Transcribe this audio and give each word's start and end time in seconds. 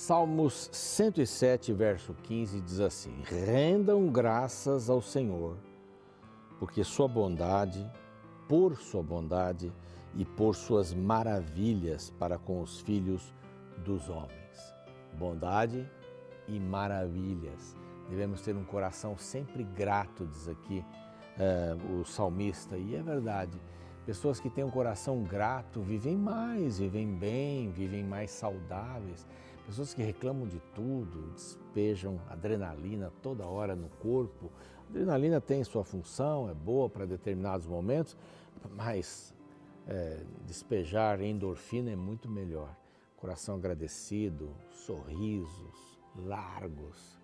Salmos 0.00 0.70
107, 0.72 1.74
verso 1.74 2.14
15 2.22 2.62
diz 2.62 2.80
assim: 2.80 3.22
Rendam 3.22 4.08
graças 4.08 4.88
ao 4.88 5.02
Senhor, 5.02 5.58
porque 6.58 6.82
Sua 6.82 7.06
bondade, 7.06 7.86
por 8.48 8.78
Sua 8.78 9.02
bondade 9.02 9.70
e 10.14 10.24
por 10.24 10.56
Suas 10.56 10.94
maravilhas 10.94 12.08
para 12.18 12.38
com 12.38 12.62
os 12.62 12.80
filhos 12.80 13.30
dos 13.84 14.08
homens. 14.08 14.74
Bondade 15.18 15.86
e 16.48 16.58
maravilhas. 16.58 17.76
Devemos 18.08 18.40
ter 18.40 18.56
um 18.56 18.64
coração 18.64 19.18
sempre 19.18 19.64
grato, 19.64 20.24
diz 20.24 20.48
aqui 20.48 20.82
é, 21.38 21.76
o 21.92 22.06
salmista, 22.06 22.74
e 22.74 22.96
é 22.96 23.02
verdade. 23.02 23.60
Pessoas 24.06 24.40
que 24.40 24.48
têm 24.48 24.64
um 24.64 24.70
coração 24.70 25.22
grato 25.24 25.82
vivem 25.82 26.16
mais, 26.16 26.78
vivem 26.78 27.14
bem, 27.14 27.70
vivem 27.70 28.02
mais 28.02 28.30
saudáveis 28.30 29.26
Pessoas 29.70 29.94
que 29.94 30.02
reclamam 30.02 30.48
de 30.48 30.58
tudo, 30.74 31.30
despejam 31.30 32.20
adrenalina 32.28 33.12
toda 33.22 33.46
hora 33.46 33.76
no 33.76 33.88
corpo. 33.88 34.50
A 34.78 34.90
adrenalina 34.90 35.40
tem 35.40 35.62
sua 35.62 35.84
função, 35.84 36.50
é 36.50 36.54
boa 36.54 36.90
para 36.90 37.06
determinados 37.06 37.68
momentos, 37.68 38.16
mas 38.72 39.32
é, 39.86 40.24
despejar 40.44 41.20
endorfina 41.20 41.88
é 41.88 41.94
muito 41.94 42.28
melhor. 42.28 42.76
Coração 43.16 43.54
agradecido, 43.54 44.50
sorrisos 44.72 46.00
largos, 46.16 47.16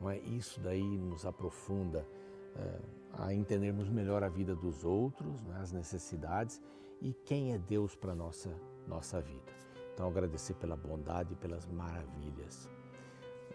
não 0.00 0.08
é? 0.08 0.18
Isso 0.20 0.60
daí 0.60 0.96
nos 0.96 1.26
aprofunda 1.26 2.06
é, 2.54 2.80
a 3.14 3.34
entendermos 3.34 3.88
melhor 3.88 4.22
a 4.22 4.28
vida 4.28 4.54
dos 4.54 4.84
outros, 4.84 5.42
né? 5.42 5.58
as 5.60 5.72
necessidades 5.72 6.62
e 7.02 7.12
quem 7.12 7.52
é 7.52 7.58
Deus 7.58 7.96
para 7.96 8.14
nossa 8.14 8.48
nossa 8.86 9.20
vida. 9.20 9.69
Então, 10.00 10.08
agradecer 10.08 10.54
pela 10.54 10.74
bondade 10.74 11.34
e 11.34 11.36
pelas 11.36 11.66
maravilhas, 11.66 12.70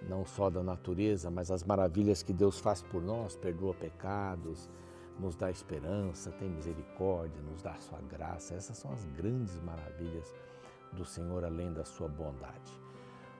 não 0.07 0.23
só 0.23 0.47
da 0.47 0.61
natureza, 0.61 1.31
mas 1.31 1.49
as 1.49 1.63
maravilhas 1.63 2.21
que 2.21 2.31
Deus 2.31 2.59
faz 2.59 2.83
por 2.83 3.01
nós, 3.01 3.35
perdoa 3.35 3.73
pecados, 3.73 4.69
nos 5.19 5.35
dá 5.35 5.49
esperança, 5.49 6.29
tem 6.33 6.47
misericórdia, 6.47 7.41
nos 7.41 7.63
dá 7.63 7.73
sua 7.77 7.99
graça. 7.99 8.53
Essas 8.53 8.77
são 8.77 8.91
as 8.91 9.03
grandes 9.05 9.59
maravilhas 9.61 10.31
do 10.93 11.03
Senhor, 11.03 11.43
além 11.43 11.73
da 11.73 11.83
sua 11.83 12.07
bondade. 12.07 12.79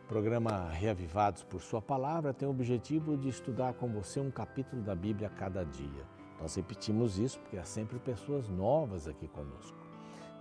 O 0.05 0.07
programa 0.07 0.67
Reavivados 0.69 1.43
por 1.43 1.61
Sua 1.61 1.83
Palavra 1.83 2.33
tem 2.33 2.47
o 2.47 2.51
objetivo 2.51 3.15
de 3.15 3.29
estudar 3.29 3.75
com 3.75 3.87
você 3.87 4.19
um 4.19 4.31
capítulo 4.31 4.81
da 4.81 4.95
Bíblia 4.95 5.27
a 5.27 5.37
cada 5.37 5.63
dia. 5.63 6.07
Nós 6.41 6.55
repetimos 6.55 7.19
isso 7.19 7.39
porque 7.41 7.59
há 7.59 7.65
sempre 7.65 7.99
pessoas 7.99 8.49
novas 8.49 9.07
aqui 9.07 9.27
conosco. 9.27 9.84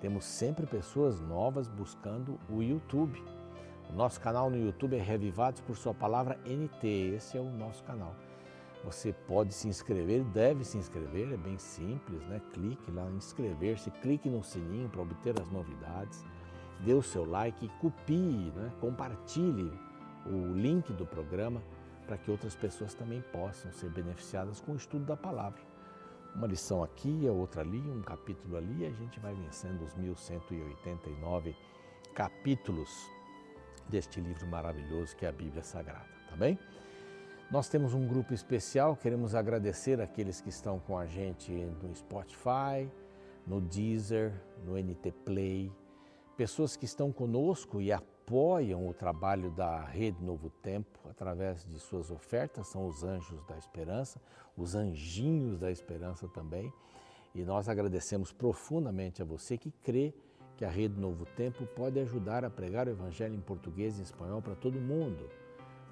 Temos 0.05 0.27
sempre 0.27 0.67
pessoas 0.67 1.19
novas 1.19 1.67
buscando 1.67 2.39
o 2.51 2.63
YouTube. 2.63 3.25
O 3.89 3.95
nosso 3.95 4.21
canal 4.21 4.51
no 4.51 4.59
YouTube 4.59 4.95
é 4.95 5.01
Revivados 5.01 5.63
por 5.63 5.79
Sua 5.79 5.95
Palavra 5.95 6.39
NT. 6.45 6.87
Esse 7.17 7.39
é 7.39 7.41
o 7.41 7.49
nosso 7.51 7.83
canal. 7.85 8.15
Você 8.85 9.15
pode 9.27 9.55
se 9.55 9.67
inscrever, 9.67 10.23
deve 10.25 10.63
se 10.63 10.77
inscrever, 10.77 11.33
é 11.33 11.39
bem 11.39 11.57
simples, 11.57 12.23
né? 12.27 12.39
Clique 12.53 12.91
lá 12.91 13.11
em 13.11 13.17
inscrever-se, 13.17 13.91
clique 14.03 14.29
no 14.29 14.45
sininho 14.45 14.91
para 14.91 15.01
obter 15.01 15.41
as 15.41 15.49
novidades, 15.49 16.23
dê 16.81 16.93
o 16.93 17.01
seu 17.01 17.25
like, 17.25 17.67
copie, 17.81 18.53
né? 18.55 18.71
compartilhe 18.83 19.73
o 20.27 20.53
link 20.53 20.93
do 20.93 21.07
programa 21.07 21.63
para 22.07 22.19
que 22.19 22.31
outras 22.31 22.55
pessoas 22.55 22.93
também 22.93 23.23
possam 23.33 23.73
ser 23.73 23.89
beneficiadas 23.89 24.61
com 24.61 24.73
o 24.73 24.77
estudo 24.77 25.07
da 25.07 25.17
palavra 25.17 25.64
uma 26.35 26.47
lição 26.47 26.83
aqui, 26.83 27.27
a 27.29 27.33
outra 27.33 27.61
ali, 27.63 27.79
um 27.79 28.03
capítulo 28.03 28.57
ali, 28.57 28.83
e 28.83 28.87
a 28.87 28.91
gente 28.91 29.21
vai 29.21 29.35
vencendo 29.35 29.83
os 29.83 29.95
1189 29.95 31.55
capítulos 32.15 32.91
deste 33.89 34.21
livro 34.21 34.47
maravilhoso 34.47 35.17
que 35.17 35.27
é 35.27 35.29
a 35.29 35.33
Bíblia 35.33 35.63
Sagrada, 35.63 36.09
tá 36.29 36.37
bem? 36.37 36.59
Nós 37.51 37.69
temos 37.69 37.95
um 37.95 38.07
grupo 38.09 38.33
especial, 38.33 38.97
queremos 38.97 39.35
agradecer 39.35 40.01
aqueles 40.01 40.41
que 40.41 40.49
estão 40.49 40.79
com 40.81 40.99
a 40.99 41.07
gente 41.07 41.53
no 41.53 41.95
Spotify, 41.95 42.91
no 43.47 43.61
Deezer, 43.61 44.33
no 44.65 44.77
NT 44.77 45.13
Play, 45.25 45.71
pessoas 46.37 46.77
que 46.77 46.85
estão 46.85 47.13
conosco 47.13 47.81
e 47.81 47.93
apoiam 47.93 48.14
o 48.33 48.95
trabalho 48.95 49.51
da 49.51 49.85
Rede 49.85 50.23
Novo 50.23 50.49
Tempo 50.49 50.99
através 51.11 51.65
de 51.65 51.79
suas 51.79 52.11
ofertas, 52.11 52.69
são 52.69 52.87
os 52.87 53.05
anjos 53.05 53.45
da 53.45 53.57
esperança, 53.59 54.21
os 54.57 54.75
anjinhos 54.75 55.59
da 55.59 55.71
esperança 55.71 56.27
também. 56.29 56.73
E 57.35 57.45
nós 57.45 57.69
agradecemos 57.69 58.33
profundamente 58.33 59.21
a 59.21 59.25
você 59.25 59.59
que 59.59 59.71
crê 59.71 60.15
que 60.57 60.65
a 60.65 60.71
Rede 60.71 60.99
Novo 60.99 61.27
Tempo 61.37 61.67
pode 61.67 62.01
ajudar 62.01 62.45
a 62.45 62.51
pregar 62.51 62.87
o 62.87 62.91
Evangelho 62.91 63.35
em 63.35 63.41
português 63.41 63.99
e 63.99 64.01
em 64.01 64.05
espanhol 64.05 64.41
para 64.41 64.55
todo 64.55 64.81
mundo. 64.81 65.29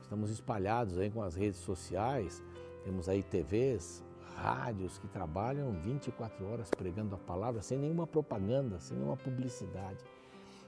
Estamos 0.01 0.31
espalhados 0.31 0.99
aí 0.99 1.11
com 1.11 1.23
as 1.23 1.35
redes 1.35 1.61
sociais, 1.61 2.43
temos 2.85 3.09
aí 3.09 3.23
TVs, 3.23 4.03
rádios 4.37 4.99
que 4.99 5.09
trabalham 5.09 5.73
24 5.73 6.47
horas 6.47 6.71
pregando 6.71 7.15
a 7.15 7.19
palavra 7.19 7.61
sem 7.61 7.79
nenhuma 7.79 8.07
propaganda, 8.07 8.81
sem 8.81 8.97
nenhuma 8.97 9.17
publicidade 9.17 10.03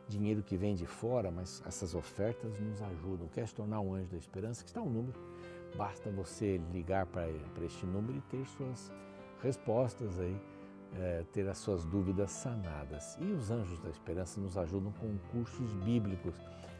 dinheiro 0.08 0.42
que 0.42 0.56
vem 0.56 0.74
de 0.74 0.86
fora, 0.86 1.30
mas 1.30 1.62
essas 1.66 1.94
ofertas 1.94 2.58
nos 2.60 2.82
ajudam. 2.82 3.28
Quer 3.28 3.46
se 3.48 3.54
tornar 3.54 3.80
um 3.80 3.94
anjo 3.94 4.10
da 4.10 4.18
esperança? 4.18 4.62
Que 4.62 4.70
está 4.70 4.80
um 4.80 4.90
número. 4.90 5.18
Basta 5.76 6.10
você 6.10 6.60
ligar 6.72 7.06
para 7.06 7.26
este 7.64 7.84
número 7.86 8.18
e 8.18 8.20
ter 8.22 8.46
suas 8.46 8.92
respostas 9.42 10.18
aí, 10.20 10.36
é, 10.96 11.24
ter 11.32 11.48
as 11.48 11.58
suas 11.58 11.84
dúvidas 11.84 12.30
sanadas. 12.30 13.16
E 13.20 13.24
os 13.32 13.50
anjos 13.50 13.80
da 13.80 13.90
esperança 13.90 14.40
nos 14.40 14.56
ajudam 14.56 14.92
com 14.92 15.18
cursos 15.32 15.72
bíblicos. 15.84 16.34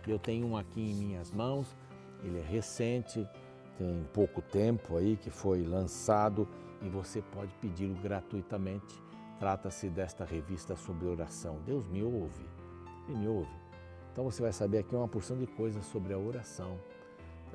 Eu 0.07 0.19
tenho 0.19 0.47
um 0.47 0.57
aqui 0.57 0.81
em 0.81 0.95
minhas 0.95 1.33
mãos, 1.33 1.75
ele 2.23 2.39
é 2.39 2.43
recente, 2.43 3.27
tem 3.77 4.07
pouco 4.13 4.41
tempo 4.41 4.97
aí 4.97 5.17
que 5.17 5.31
foi 5.31 5.63
lançado 5.65 6.47
e 6.81 6.89
você 6.89 7.21
pode 7.21 7.53
pedi-lo 7.55 7.95
gratuitamente. 8.01 9.03
Trata-se 9.41 9.89
desta 9.89 10.25
revista 10.25 10.77
sobre 10.77 11.07
oração. 11.07 11.59
Deus 11.67 11.89
me 11.89 12.03
ouve 12.03 12.45
e 13.09 13.13
me 13.13 13.29
ouve. 13.29 13.51
Então 14.13 14.25
você 14.25 14.41
vai 14.41 14.53
saber 14.53 14.79
aqui 14.79 14.95
uma 14.95 15.09
porção 15.09 15.37
de 15.37 15.47
coisas 15.47 15.85
sobre 15.87 16.13
a 16.13 16.19
oração. 16.19 16.79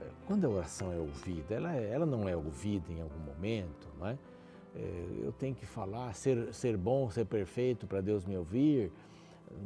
É, 0.02 0.06
quando 0.28 0.46
a 0.46 0.50
oração 0.50 0.92
é 0.92 0.98
ouvida, 0.98 1.56
ela, 1.56 1.76
é, 1.76 1.90
ela 1.90 2.06
não 2.06 2.28
é 2.28 2.36
ouvida 2.36 2.92
em 2.92 3.02
algum 3.02 3.20
momento, 3.20 3.88
não 3.98 4.08
é? 4.08 4.18
é 4.76 5.08
eu 5.24 5.32
tenho 5.32 5.56
que 5.56 5.66
falar, 5.66 6.14
ser, 6.14 6.54
ser 6.54 6.76
bom, 6.76 7.10
ser 7.10 7.26
perfeito 7.26 7.88
para 7.88 8.02
Deus 8.02 8.26
me 8.26 8.38
ouvir. 8.38 8.92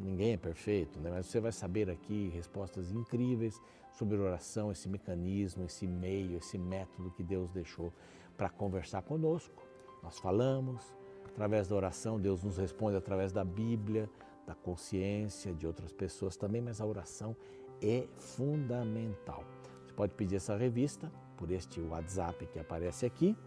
Ninguém 0.03 0.33
é 0.33 0.37
perfeito, 0.37 0.99
né? 0.99 1.09
mas 1.11 1.25
você 1.25 1.39
vai 1.39 1.51
saber 1.51 1.89
aqui 1.89 2.29
respostas 2.33 2.91
incríveis 2.91 3.59
sobre 3.91 4.17
oração, 4.17 4.71
esse 4.71 4.87
mecanismo, 4.87 5.65
esse 5.65 5.85
meio, 5.85 6.37
esse 6.37 6.57
método 6.57 7.11
que 7.11 7.23
Deus 7.23 7.51
deixou 7.51 7.91
para 8.37 8.49
conversar 8.49 9.01
conosco. 9.01 9.63
Nós 10.01 10.19
falamos, 10.19 10.95
através 11.25 11.67
da 11.67 11.75
oração, 11.75 12.19
Deus 12.19 12.43
nos 12.43 12.57
responde 12.57 12.97
através 12.97 13.31
da 13.31 13.43
Bíblia, 13.43 14.09
da 14.45 14.53
consciência 14.53 15.53
de 15.53 15.65
outras 15.65 15.91
pessoas 15.91 16.35
também, 16.35 16.61
mas 16.61 16.81
a 16.81 16.85
oração 16.85 17.35
é 17.81 18.05
fundamental. 18.15 19.43
Você 19.85 19.93
pode 19.93 20.13
pedir 20.13 20.35
essa 20.37 20.55
revista 20.55 21.11
por 21.37 21.51
este 21.51 21.81
WhatsApp 21.81 22.45
que 22.47 22.59
aparece 22.59 23.05
aqui, 23.05 23.37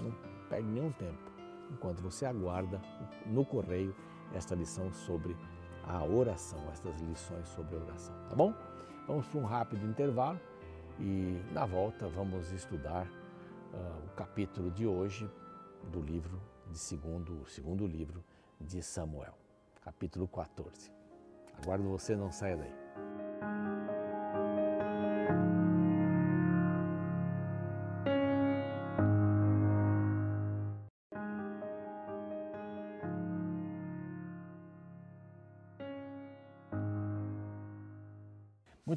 não 0.00 0.12
perde 0.48 0.68
nenhum 0.68 0.92
tempo, 0.92 1.30
enquanto 1.70 2.00
você 2.00 2.26
aguarda 2.26 2.80
no 3.26 3.44
correio 3.44 3.94
esta 4.34 4.54
lição 4.54 4.92
sobre 4.92 5.36
a 5.84 6.04
oração, 6.04 6.58
estas 6.70 7.00
lições 7.00 7.48
sobre 7.48 7.76
a 7.76 7.80
oração, 7.80 8.14
tá 8.28 8.36
bom? 8.36 8.54
Vamos 9.06 9.26
para 9.26 9.40
um 9.40 9.44
rápido 9.44 9.86
intervalo 9.86 10.38
e 11.00 11.40
na 11.52 11.64
volta 11.64 12.08
vamos 12.08 12.52
estudar 12.52 13.06
uh, 13.72 14.06
o 14.06 14.10
capítulo 14.16 14.70
de 14.70 14.86
hoje 14.86 15.30
do 15.90 16.00
livro 16.00 16.40
de 16.70 16.78
segundo, 16.78 17.44
segundo 17.48 17.86
livro 17.86 18.24
de 18.60 18.82
Samuel, 18.82 19.34
capítulo 19.80 20.26
14. 20.28 20.90
Aguardo 21.62 21.88
você, 21.88 22.14
não 22.14 22.30
saia 22.30 22.56
daí. 22.56 22.78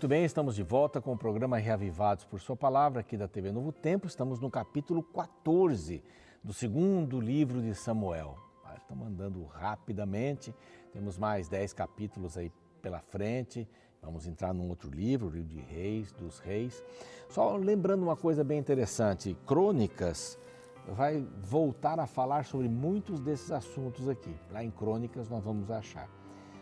Muito 0.02 0.10
bem, 0.10 0.26
estamos 0.26 0.56
de 0.56 0.64
volta 0.64 1.00
com 1.00 1.14
o 1.14 1.16
programa 1.16 1.60
Reavivados 1.60 2.26
por 2.26 2.40
Sua 2.40 2.56
Palavra, 2.56 3.02
aqui 3.02 3.16
da 3.16 3.28
TV 3.28 3.52
Novo 3.52 3.72
Tempo. 3.72 4.08
Estamos 4.08 4.40
no 4.40 4.50
capítulo 4.50 5.04
14 5.04 6.04
do 6.44 6.52
segundo 6.52 7.20
livro 7.20 7.62
de 7.62 7.76
Samuel. 7.76 8.36
Estamos 8.76 9.06
andando 9.06 9.46
rapidamente, 9.46 10.56
temos 10.92 11.20
mais 11.20 11.48
10 11.48 11.74
capítulos 11.74 12.36
aí 12.36 12.52
pela 12.82 13.00
frente. 13.00 13.70
Vamos 14.02 14.26
entrar 14.26 14.56
num 14.56 14.70
outro 14.70 14.90
livro, 14.90 15.28
o 15.28 15.30
livro 15.30 15.50
de 15.50 15.60
Reis, 15.60 16.12
dos 16.12 16.40
Reis. 16.40 16.84
Só 17.30 17.56
lembrando 17.56 18.02
uma 18.02 18.16
coisa 18.16 18.44
bem 18.44 18.58
interessante: 18.58 19.38
Crônicas 19.46 20.36
vai 20.88 21.24
voltar 21.44 22.00
a 22.00 22.08
falar 22.08 22.44
sobre 22.46 22.68
muitos 22.68 23.20
desses 23.20 23.52
assuntos 23.52 24.10
aqui. 24.10 24.36
Lá 24.50 24.64
em 24.64 24.72
Crônicas 24.72 25.30
nós 25.30 25.44
vamos 25.44 25.70
achar 25.70 26.10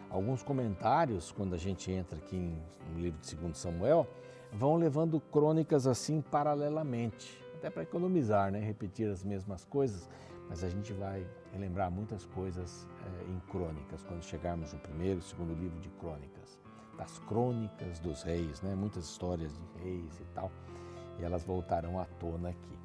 alguns 0.09 0.41
comentários, 0.41 1.31
quando 1.31 1.53
a 1.53 1.57
gente 1.57 1.91
entra 1.91 2.17
aqui 2.17 2.55
no 2.93 2.99
livro 2.99 3.19
de 3.21 3.35
2 3.35 3.57
Samuel, 3.57 4.07
vão 4.51 4.75
levando 4.75 5.19
crônicas 5.19 5.85
assim 5.85 6.21
paralelamente, 6.21 7.39
até 7.55 7.69
para 7.69 7.83
economizar, 7.83 8.51
né? 8.51 8.59
repetir 8.59 9.09
as 9.09 9.23
mesmas 9.23 9.65
coisas, 9.65 10.09
mas 10.49 10.63
a 10.63 10.69
gente 10.69 10.91
vai 10.93 11.25
relembrar 11.53 11.91
muitas 11.91 12.25
coisas 12.25 12.87
é, 13.05 13.31
em 13.31 13.39
crônicas, 13.51 14.03
quando 14.03 14.23
chegarmos 14.23 14.73
no 14.73 14.79
primeiro 14.79 15.19
e 15.19 15.23
segundo 15.23 15.53
livro 15.53 15.79
de 15.79 15.89
crônicas, 15.89 16.57
das 16.97 17.19
crônicas 17.19 17.99
dos 17.99 18.23
reis, 18.23 18.61
né? 18.61 18.73
muitas 18.75 19.05
histórias 19.05 19.53
de 19.53 19.83
reis 19.83 20.19
e 20.19 20.25
tal, 20.33 20.51
e 21.19 21.23
elas 21.23 21.43
voltarão 21.43 21.99
à 21.99 22.05
tona 22.05 22.49
aqui. 22.49 22.79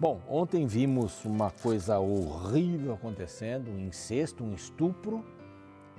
Bom, 0.00 0.20
ontem 0.28 0.66
vimos 0.66 1.24
uma 1.24 1.50
coisa 1.50 1.98
horrível 1.98 2.94
acontecendo, 2.94 3.70
um 3.70 3.78
incesto, 3.78 4.42
um 4.42 4.54
estupro, 4.54 5.24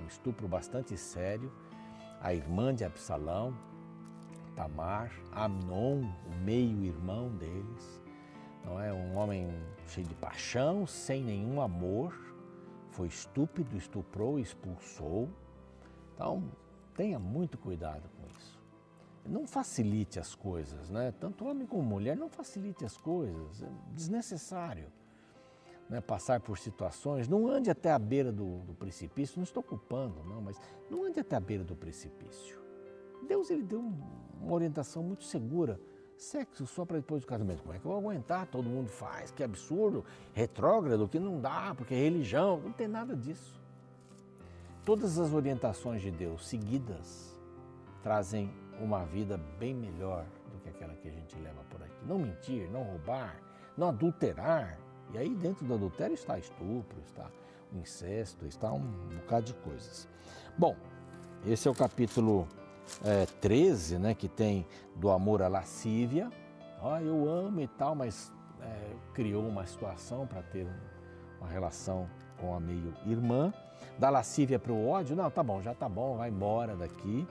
um 0.03 0.07
estupro 0.07 0.47
bastante 0.47 0.97
sério. 0.97 1.51
A 2.21 2.33
irmã 2.33 2.73
de 2.73 2.83
Absalão, 2.83 3.53
Tamar, 4.55 5.11
Amnon, 5.31 6.03
o 6.25 6.35
meio-irmão 6.44 7.29
deles, 7.38 8.01
não 8.63 8.79
é 8.79 8.94
um 8.94 9.17
homem 9.17 9.50
cheio 9.88 10.07
de 10.07 10.15
paixão, 10.15 10.88
sem 10.88 11.23
nenhum 11.23 11.61
amor, 11.61 12.13
foi 12.91 13.07
estúpido, 13.07 13.75
estuprou, 13.75 14.39
expulsou. 14.39 15.29
Então, 16.13 16.44
tenha 16.95 17.19
muito 17.19 17.57
cuidado 17.57 18.09
com 18.17 18.27
isso. 18.38 18.61
Não 19.25 19.47
facilite 19.47 20.19
as 20.19 20.35
coisas, 20.35 20.89
né? 20.89 21.13
Tanto 21.19 21.45
homem 21.45 21.65
como 21.65 21.83
mulher, 21.83 22.15
não 22.15 22.29
facilite 22.29 22.85
as 22.85 22.95
coisas, 22.95 23.63
é 23.63 23.69
desnecessário 23.94 24.88
né, 25.89 26.01
passar 26.01 26.39
por 26.39 26.57
situações, 26.57 27.27
não 27.27 27.47
ande 27.47 27.69
até 27.69 27.91
a 27.91 28.00
beira 28.00 28.31
do, 28.31 28.59
do, 28.59 28.74
precipício, 28.74 29.38
não 29.38 29.44
estou 29.44 29.62
culpando, 29.62 30.24
não, 30.24 30.41
mas 30.41 30.59
não 30.89 31.03
ande 31.03 31.19
até 31.19 31.35
a 31.35 31.39
beira 31.39 31.63
do 31.63 31.75
precipício. 31.75 32.62
Deus 33.27 33.50
ele 33.50 33.63
deu 33.63 33.80
uma 33.80 34.53
orientação 34.53 35.03
muito 35.03 35.24
segura. 35.24 35.80
Sexo 36.18 36.68
só 36.68 36.85
para 36.85 36.97
depois 36.97 37.21
do 37.21 37.27
casamento. 37.27 37.62
Como 37.63 37.74
é 37.74 37.80
que 37.80 37.85
eu 37.85 37.91
vou 37.91 38.00
aguentar? 38.00 38.47
Todo 38.47 38.69
mundo 38.69 38.89
faz, 38.89 39.31
que 39.31 39.44
absurdo, 39.44 40.06
retrógrado, 40.33 41.07
que 41.07 41.19
não 41.19 41.39
dá, 41.39 41.74
porque 41.75 41.94
é 41.94 41.97
religião. 41.97 42.59
Não 42.59 42.71
tem 42.71 42.88
nada 42.88 43.15
disso. 43.15 43.59
Todas 44.85 45.18
as 45.18 45.33
orientações 45.33 46.01
de 46.01 46.12
Deus 46.12 46.47
seguidas 46.47 47.33
trazem 48.01 48.53
uma 48.80 49.06
vida 49.06 49.38
bem 49.57 49.74
melhor 49.74 50.25
do 50.51 50.59
que 50.59 50.69
aquela 50.69 50.94
que 50.95 51.07
a 51.07 51.12
gente 51.12 51.35
leva 51.39 51.63
por 51.69 51.81
aqui. 51.81 52.06
Não 52.06 52.19
mentir, 52.19 52.69
não 52.69 52.83
roubar, 52.83 53.41
não 53.77 53.89
adulterar, 53.89 54.77
e 55.13 55.18
aí 55.18 55.30
dentro 55.30 55.65
do 55.65 55.74
adultério 55.74 56.13
está 56.13 56.38
estupro, 56.38 57.00
está 57.06 57.30
o 57.71 57.77
incesto, 57.77 58.45
está 58.45 58.71
um 58.71 58.81
bocado 59.15 59.45
de 59.45 59.54
coisas. 59.56 60.07
Bom, 60.57 60.75
esse 61.45 61.68
é 61.68 61.71
o 61.71 61.75
capítulo 61.75 62.48
é, 63.04 63.25
13, 63.39 63.98
né, 64.00 64.13
que 64.13 64.27
tem 64.27 64.65
do 64.95 65.10
amor 65.10 65.42
à 65.42 65.48
lascívia. 65.48 66.30
Ah, 66.81 67.01
eu 67.01 67.30
amo 67.30 67.62
e 67.62 67.68
tal, 67.68 67.95
mas 67.95 68.31
é, 68.62 68.95
criou 69.13 69.48
uma 69.48 69.65
situação 69.65 70.27
para 70.27 70.42
ter 70.42 70.68
uma 71.39 71.50
relação 71.50 72.09
com 72.39 72.56
a 72.56 72.59
meio-irmã. 72.59 73.54
Da 73.98 74.09
lascívia 74.09 74.57
para 74.57 74.71
o 74.71 74.88
ódio, 74.88 75.16
não, 75.16 75.30
tá 75.30 75.44
bom, 75.44 75.62
já 75.62 75.74
tá 75.74 75.88
bom, 75.88 76.18
vai 76.18 76.30
embora 76.30 76.75
daqui 76.75 77.27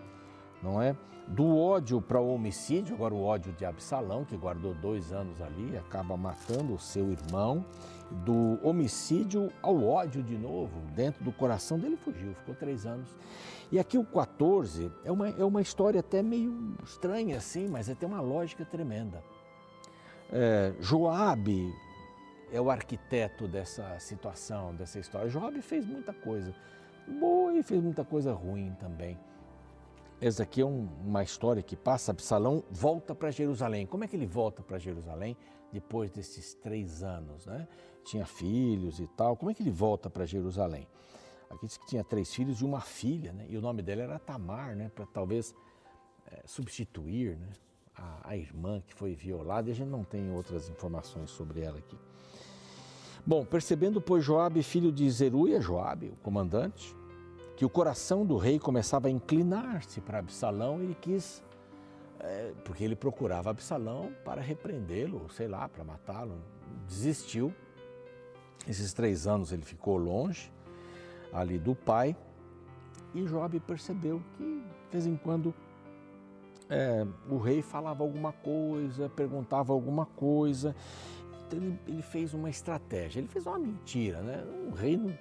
não 0.62 0.80
é? 0.80 0.96
Do 1.26 1.56
ódio 1.56 2.00
para 2.00 2.20
o 2.20 2.34
homicídio, 2.34 2.94
agora 2.94 3.14
o 3.14 3.22
ódio 3.22 3.52
de 3.52 3.64
Absalão, 3.64 4.24
que 4.24 4.36
guardou 4.36 4.74
dois 4.74 5.12
anos 5.12 5.40
ali, 5.40 5.76
acaba 5.76 6.16
matando 6.16 6.74
o 6.74 6.78
seu 6.78 7.10
irmão. 7.10 7.64
Do 8.10 8.58
homicídio 8.62 9.50
ao 9.62 9.82
ódio 9.82 10.22
de 10.22 10.36
novo, 10.36 10.78
dentro 10.94 11.24
do 11.24 11.32
coração 11.32 11.78
dele 11.78 11.96
fugiu, 11.96 12.34
ficou 12.34 12.54
três 12.54 12.84
anos. 12.84 13.08
E 13.70 13.78
aqui 13.78 13.96
o 13.96 14.04
14 14.04 14.92
é 15.02 15.10
uma, 15.10 15.28
é 15.30 15.44
uma 15.44 15.62
história 15.62 16.00
até 16.00 16.22
meio 16.22 16.76
estranha 16.84 17.38
assim, 17.38 17.68
mas 17.68 17.88
é, 17.88 17.94
tem 17.94 18.06
uma 18.06 18.20
lógica 18.20 18.66
tremenda. 18.66 19.22
É, 20.30 20.74
Joabe 20.78 21.72
é 22.52 22.60
o 22.60 22.70
arquiteto 22.70 23.48
dessa 23.48 23.98
situação, 23.98 24.74
dessa 24.74 24.98
história. 24.98 25.30
Joabe 25.30 25.62
fez 25.62 25.86
muita 25.86 26.12
coisa 26.12 26.54
boa 27.08 27.54
e 27.54 27.62
fez 27.62 27.82
muita 27.82 28.04
coisa 28.04 28.34
ruim 28.34 28.76
também. 28.78 29.18
Essa 30.22 30.44
aqui 30.44 30.60
é 30.60 30.64
um, 30.64 30.88
uma 31.04 31.24
história 31.24 31.60
que 31.64 31.74
passa, 31.74 32.12
Absalão 32.12 32.62
volta 32.70 33.12
para 33.12 33.28
Jerusalém. 33.32 33.84
Como 33.84 34.04
é 34.04 34.06
que 34.06 34.14
ele 34.14 34.24
volta 34.24 34.62
para 34.62 34.78
Jerusalém 34.78 35.36
depois 35.72 36.12
desses 36.12 36.54
três 36.54 37.02
anos? 37.02 37.44
Né? 37.44 37.66
Tinha 38.04 38.24
filhos 38.24 39.00
e 39.00 39.08
tal. 39.16 39.36
Como 39.36 39.50
é 39.50 39.54
que 39.54 39.64
ele 39.64 39.72
volta 39.72 40.08
para 40.08 40.24
Jerusalém? 40.24 40.86
Aqui 41.50 41.66
diz 41.66 41.76
que 41.76 41.86
tinha 41.86 42.04
três 42.04 42.32
filhos 42.32 42.60
e 42.60 42.64
uma 42.64 42.80
filha, 42.80 43.32
né? 43.32 43.46
e 43.48 43.58
o 43.58 43.60
nome 43.60 43.82
dela 43.82 44.02
era 44.02 44.18
Tamar, 44.20 44.76
né? 44.76 44.92
para 44.94 45.04
talvez 45.06 45.52
é, 46.30 46.40
substituir 46.46 47.36
né? 47.36 47.48
a, 47.96 48.30
a 48.30 48.36
irmã 48.36 48.80
que 48.80 48.94
foi 48.94 49.16
violada, 49.16 49.70
e 49.70 49.72
a 49.72 49.74
gente 49.74 49.90
não 49.90 50.04
tem 50.04 50.30
outras 50.30 50.68
informações 50.68 51.32
sobre 51.32 51.62
ela 51.62 51.78
aqui. 51.78 51.98
Bom, 53.26 53.44
percebendo, 53.44 54.00
pois, 54.00 54.24
Joabe, 54.24 54.62
filho 54.62 54.92
de 54.92 55.10
Zeruia, 55.10 55.60
Joabe, 55.60 56.10
o 56.10 56.16
comandante, 56.22 56.94
que 57.62 57.66
o 57.66 57.70
coração 57.70 58.26
do 58.26 58.36
rei 58.36 58.58
começava 58.58 59.06
a 59.06 59.10
inclinar-se 59.12 60.00
para 60.00 60.18
Absalão, 60.18 60.82
ele 60.82 60.96
quis, 61.00 61.44
é, 62.18 62.52
porque 62.64 62.82
ele 62.82 62.96
procurava 62.96 63.50
Absalão 63.50 64.12
para 64.24 64.40
repreendê-lo, 64.40 65.30
sei 65.30 65.46
lá, 65.46 65.68
para 65.68 65.84
matá-lo. 65.84 66.42
Desistiu. 66.88 67.54
Esses 68.66 68.92
três 68.92 69.28
anos 69.28 69.52
ele 69.52 69.62
ficou 69.62 69.96
longe 69.96 70.52
ali 71.32 71.56
do 71.56 71.72
pai 71.72 72.16
e 73.14 73.22
Job 73.26 73.60
percebeu 73.60 74.20
que 74.36 74.42
de 74.42 74.90
vez 74.90 75.06
em 75.06 75.14
quando 75.14 75.54
é, 76.68 77.06
o 77.30 77.38
rei 77.38 77.62
falava 77.62 78.02
alguma 78.02 78.32
coisa, 78.32 79.08
perguntava 79.08 79.72
alguma 79.72 80.04
coisa. 80.04 80.74
Então 81.46 81.60
ele, 81.60 81.78
ele, 81.86 82.02
fez 82.02 82.34
uma 82.34 82.50
estratégia, 82.50 83.20
ele 83.20 83.28
fez 83.28 83.46
uma 83.46 83.60
mentira, 83.60 84.20
né? 84.20 84.42
O 84.68 84.74
rei 84.74 84.96
não, 84.96 85.16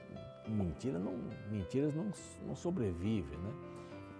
mentira 0.47 0.99
não, 0.99 1.17
mentiras 1.49 1.93
não, 1.95 2.11
não 2.45 2.55
sobrevivem, 2.55 3.37
né? 3.37 3.51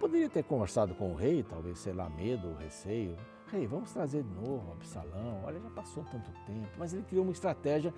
poderia 0.02 0.28
ter 0.28 0.42
conversado 0.42 0.96
com 0.96 1.12
o 1.12 1.14
rei, 1.14 1.44
talvez, 1.44 1.78
sei 1.78 1.92
lá, 1.92 2.10
medo, 2.10 2.56
receio. 2.58 3.16
Rei, 3.52 3.68
vamos 3.68 3.92
trazer 3.92 4.24
de 4.24 4.34
novo 4.34 4.72
Absalão, 4.72 5.42
olha, 5.44 5.60
já 5.60 5.70
passou 5.70 6.04
tanto 6.10 6.28
tempo. 6.44 6.68
Mas 6.76 6.92
ele 6.92 7.04
criou 7.04 7.22
uma 7.22 7.30
estratégia 7.30 7.94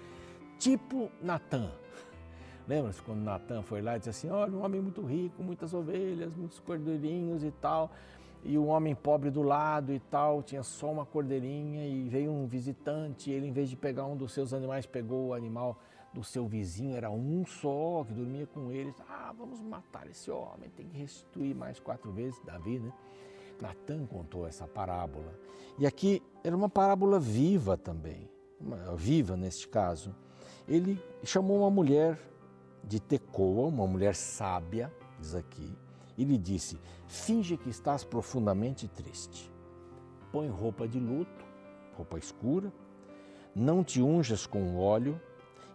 tipo 0.58 1.10
Natan. 1.22 1.70
Lembra-se 2.68 3.00
quando 3.00 3.20
Natan 3.20 3.62
foi 3.62 3.80
lá 3.80 3.96
e 3.96 4.00
disse 4.00 4.10
assim, 4.10 4.28
olha, 4.28 4.52
um 4.52 4.62
homem 4.62 4.82
muito 4.82 5.00
rico, 5.00 5.42
muitas 5.42 5.72
ovelhas, 5.72 6.36
muitos 6.36 6.60
cordeirinhos 6.60 7.42
e 7.42 7.50
tal, 7.50 7.90
e 8.44 8.58
um 8.58 8.68
homem 8.68 8.94
pobre 8.94 9.30
do 9.30 9.42
lado 9.42 9.90
e 9.90 9.98
tal, 9.98 10.42
tinha 10.42 10.62
só 10.62 10.92
uma 10.92 11.06
cordeirinha 11.06 11.86
e 11.86 12.06
veio 12.06 12.30
um 12.30 12.46
visitante, 12.46 13.30
ele 13.30 13.46
em 13.46 13.52
vez 13.52 13.70
de 13.70 13.76
pegar 13.76 14.04
um 14.04 14.14
dos 14.16 14.32
seus 14.32 14.52
animais, 14.52 14.84
pegou 14.84 15.28
o 15.28 15.34
animal 15.34 15.80
do 16.14 16.22
seu 16.22 16.46
vizinho 16.46 16.96
era 16.96 17.10
um 17.10 17.44
só, 17.44 18.04
que 18.04 18.14
dormia 18.14 18.46
com 18.46 18.70
ele. 18.70 18.94
Ah, 19.08 19.34
vamos 19.36 19.60
matar 19.60 20.08
esse 20.08 20.30
homem, 20.30 20.70
tem 20.70 20.86
que 20.86 20.96
restituir 20.96 21.54
mais 21.54 21.80
quatro 21.80 22.12
vezes. 22.12 22.40
Davi, 22.44 22.78
né? 22.78 22.92
Natan 23.60 24.06
contou 24.06 24.46
essa 24.46 24.66
parábola. 24.66 25.36
E 25.76 25.86
aqui 25.86 26.22
era 26.44 26.56
uma 26.56 26.68
parábola 26.68 27.18
viva 27.18 27.76
também, 27.76 28.30
viva 28.96 29.36
neste 29.36 29.66
caso. 29.66 30.14
Ele 30.68 31.02
chamou 31.24 31.58
uma 31.58 31.70
mulher 31.70 32.18
de 32.82 33.00
Tecoa, 33.00 33.66
uma 33.66 33.86
mulher 33.86 34.14
sábia, 34.14 34.92
diz 35.18 35.34
aqui, 35.34 35.76
e 36.16 36.24
lhe 36.24 36.38
disse: 36.38 36.78
Finge 37.08 37.56
que 37.56 37.68
estás 37.68 38.04
profundamente 38.04 38.86
triste. 38.86 39.52
Põe 40.30 40.48
roupa 40.48 40.86
de 40.86 41.00
luto, 41.00 41.44
roupa 41.96 42.18
escura, 42.18 42.72
não 43.54 43.82
te 43.82 44.00
unjas 44.00 44.46
com 44.46 44.76
óleo 44.76 45.20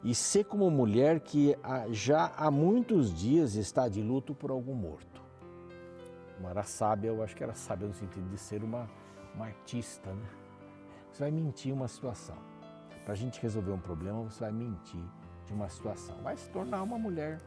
e 0.03 0.15
ser 0.15 0.45
como 0.45 0.69
mulher 0.71 1.19
que 1.19 1.55
já 1.89 2.31
há 2.37 2.49
muitos 2.49 3.13
dias 3.13 3.55
está 3.55 3.87
de 3.87 4.01
luto 4.01 4.33
por 4.33 4.51
algum 4.51 4.73
morto. 4.73 5.21
Uma 6.39 6.51
era 6.51 6.63
sábia, 6.63 7.09
eu 7.09 7.21
acho 7.21 7.35
que 7.35 7.43
era 7.43 7.53
sábia 7.53 7.87
no 7.87 7.93
sentido 7.93 8.29
de 8.29 8.37
ser 8.37 8.63
uma, 8.63 8.89
uma 9.35 9.45
artista, 9.45 10.11
né? 10.13 10.29
Você 11.11 11.23
vai 11.23 11.31
mentir 11.31 11.73
uma 11.73 11.87
situação. 11.87 12.37
Para 13.03 13.13
a 13.13 13.17
gente 13.17 13.41
resolver 13.41 13.71
um 13.71 13.79
problema, 13.79 14.21
você 14.23 14.39
vai 14.39 14.51
mentir 14.51 15.03
de 15.45 15.53
uma 15.53 15.67
situação. 15.67 16.15
Vai 16.23 16.37
se 16.37 16.49
tornar 16.49 16.81
uma 16.83 16.97
mulher 16.97 17.39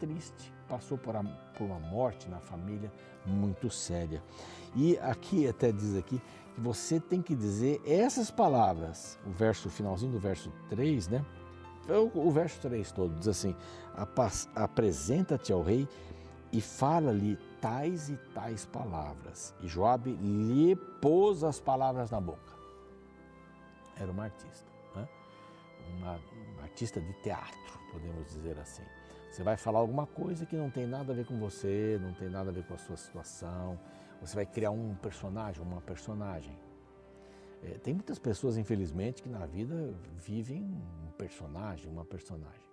triste, 0.00 0.52
passou 0.68 0.96
por, 0.98 1.14
a, 1.14 1.22
por 1.56 1.64
uma 1.64 1.78
morte 1.78 2.28
na 2.28 2.40
família 2.40 2.90
muito 3.24 3.70
séria. 3.70 4.22
E 4.74 4.98
aqui 4.98 5.46
até 5.46 5.70
diz 5.70 5.96
aqui 5.96 6.20
que 6.54 6.60
você 6.60 6.98
tem 6.98 7.22
que 7.22 7.34
dizer 7.34 7.80
essas 7.86 8.30
palavras, 8.30 9.18
o 9.26 9.30
verso 9.30 9.68
finalzinho 9.68 10.12
do 10.12 10.18
verso 10.18 10.50
3, 10.70 11.08
né? 11.08 11.24
O, 11.88 12.28
o 12.28 12.30
verso 12.30 12.60
3 12.60 12.92
todo 12.92 13.18
diz 13.18 13.28
assim: 13.28 13.56
apresenta-te 14.54 15.52
ao 15.52 15.62
rei 15.62 15.88
e 16.52 16.60
fala-lhe 16.60 17.36
tais 17.60 18.08
e 18.08 18.16
tais 18.34 18.64
palavras. 18.66 19.54
E 19.60 19.68
Joabe 19.68 20.12
lhe 20.12 20.76
pôs 21.00 21.44
as 21.44 21.60
palavras 21.60 22.10
na 22.10 22.20
boca. 22.20 22.50
Era 23.96 24.10
uma 24.10 24.24
artista, 24.24 24.66
né? 24.96 25.08
uma, 25.96 26.20
uma 26.54 26.62
artista 26.62 27.00
de 27.00 27.12
teatro, 27.22 27.80
podemos 27.92 28.26
dizer 28.28 28.58
assim. 28.58 28.82
Você 29.30 29.44
vai 29.44 29.56
falar 29.56 29.78
alguma 29.78 30.06
coisa 30.06 30.44
que 30.44 30.56
não 30.56 30.70
tem 30.70 30.86
nada 30.86 31.12
a 31.12 31.16
ver 31.16 31.24
com 31.24 31.38
você, 31.38 31.98
não 32.02 32.12
tem 32.14 32.28
nada 32.28 32.50
a 32.50 32.52
ver 32.52 32.64
com 32.64 32.74
a 32.74 32.78
sua 32.78 32.96
situação. 32.96 33.78
Você 34.20 34.34
vai 34.34 34.44
criar 34.44 34.70
um 34.70 34.94
personagem, 34.96 35.62
uma 35.62 35.80
personagem. 35.80 36.58
É, 37.62 37.78
tem 37.78 37.94
muitas 37.94 38.18
pessoas, 38.18 38.56
infelizmente, 38.56 39.22
que 39.22 39.28
na 39.28 39.46
vida 39.46 39.94
vivem 40.16 40.62
um 40.62 41.10
personagem, 41.18 41.90
uma 41.90 42.04
personagem. 42.04 42.70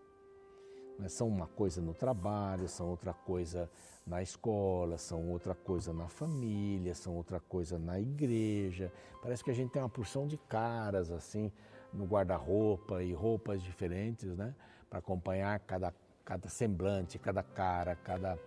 Mas 0.98 1.13
são 1.13 1.27
uma 1.27 1.48
coisa 1.48 1.82
no 1.82 1.94
trabalho, 1.94 2.67
são 2.67 2.89
outra 2.89 3.13
coisa 3.13 3.70
na 4.06 4.22
escola, 4.22 4.98
são 4.98 5.29
outra 5.29 5.53
coisa 5.53 5.94
na 5.94 6.08
família, 6.08 6.96
são 6.96 7.15
outra 7.15 7.39
coisa 7.39 7.77
na 7.77 8.00
igreja. 8.00 8.91
Parece 9.22 9.44
que 9.44 9.51
a 9.51 9.53
gente 9.53 9.72
tem 9.72 9.82
uma 9.82 9.89
porção 9.89 10.25
de 10.25 10.38
caras 10.38 11.12
assim 11.12 11.51
no 11.94 12.06
guarda-roupa 12.06 13.03
e 13.03 13.13
roupas 13.13 13.62
diferentes, 13.62 14.36
né? 14.36 14.56
Para 14.89 15.00
acompanhar 15.00 15.60
cada, 15.60 15.94
cada 16.25 16.50
semblante, 16.50 17.20
cada 17.20 17.44
cara, 17.44 17.96
cada 17.96 18.39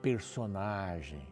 personagem. 0.00 1.31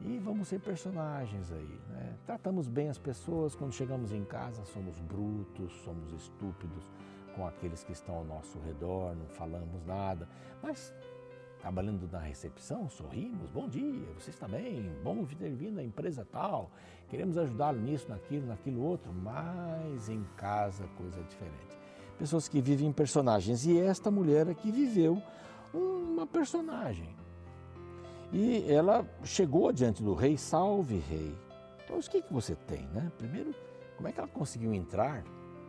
E 0.00 0.18
vamos 0.18 0.48
ser 0.48 0.60
personagens 0.60 1.50
aí, 1.50 1.80
né? 1.88 2.14
Tratamos 2.26 2.68
bem 2.68 2.88
as 2.88 2.98
pessoas, 2.98 3.54
quando 3.54 3.72
chegamos 3.72 4.12
em 4.12 4.24
casa 4.24 4.64
somos 4.64 4.98
brutos, 5.00 5.72
somos 5.84 6.12
estúpidos 6.12 6.90
com 7.34 7.46
aqueles 7.46 7.82
que 7.82 7.92
estão 7.92 8.16
ao 8.16 8.24
nosso 8.24 8.58
redor, 8.60 9.14
não 9.14 9.26
falamos 9.26 9.84
nada, 9.84 10.28
mas 10.62 10.94
trabalhando 11.60 12.08
na 12.10 12.18
recepção, 12.18 12.88
sorrimos, 12.88 13.50
bom 13.50 13.68
dia, 13.68 14.06
você 14.18 14.30
está 14.30 14.46
bem, 14.46 14.90
bom 15.02 15.24
ter 15.24 15.50
vindo 15.50 15.78
à 15.78 15.82
empresa 15.82 16.26
tal, 16.30 16.70
queremos 17.08 17.36
ajudá-lo 17.36 17.80
nisso, 17.80 18.08
naquilo, 18.08 18.46
naquilo 18.46 18.82
outro, 18.82 19.12
mas 19.12 20.08
em 20.08 20.24
casa 20.36 20.86
coisa 20.96 21.22
diferente. 21.24 21.78
Pessoas 22.18 22.48
que 22.48 22.60
vivem 22.60 22.92
personagens, 22.92 23.66
e 23.66 23.78
esta 23.78 24.10
mulher 24.10 24.48
aqui 24.48 24.70
viveu 24.70 25.22
uma 25.74 26.26
personagem. 26.26 27.25
E 28.32 28.70
ela 28.70 29.06
chegou 29.24 29.72
diante 29.72 30.02
do 30.02 30.14
rei, 30.14 30.36
salve 30.36 30.98
rei. 30.98 31.34
Então, 31.84 31.98
o 31.98 32.00
que, 32.00 32.22
que 32.22 32.32
você 32.32 32.54
tem, 32.54 32.86
né? 32.88 33.10
Primeiro, 33.16 33.54
como 33.96 34.08
é 34.08 34.12
que 34.12 34.18
ela 34.18 34.28
conseguiu 34.28 34.74
entrar 34.74 35.22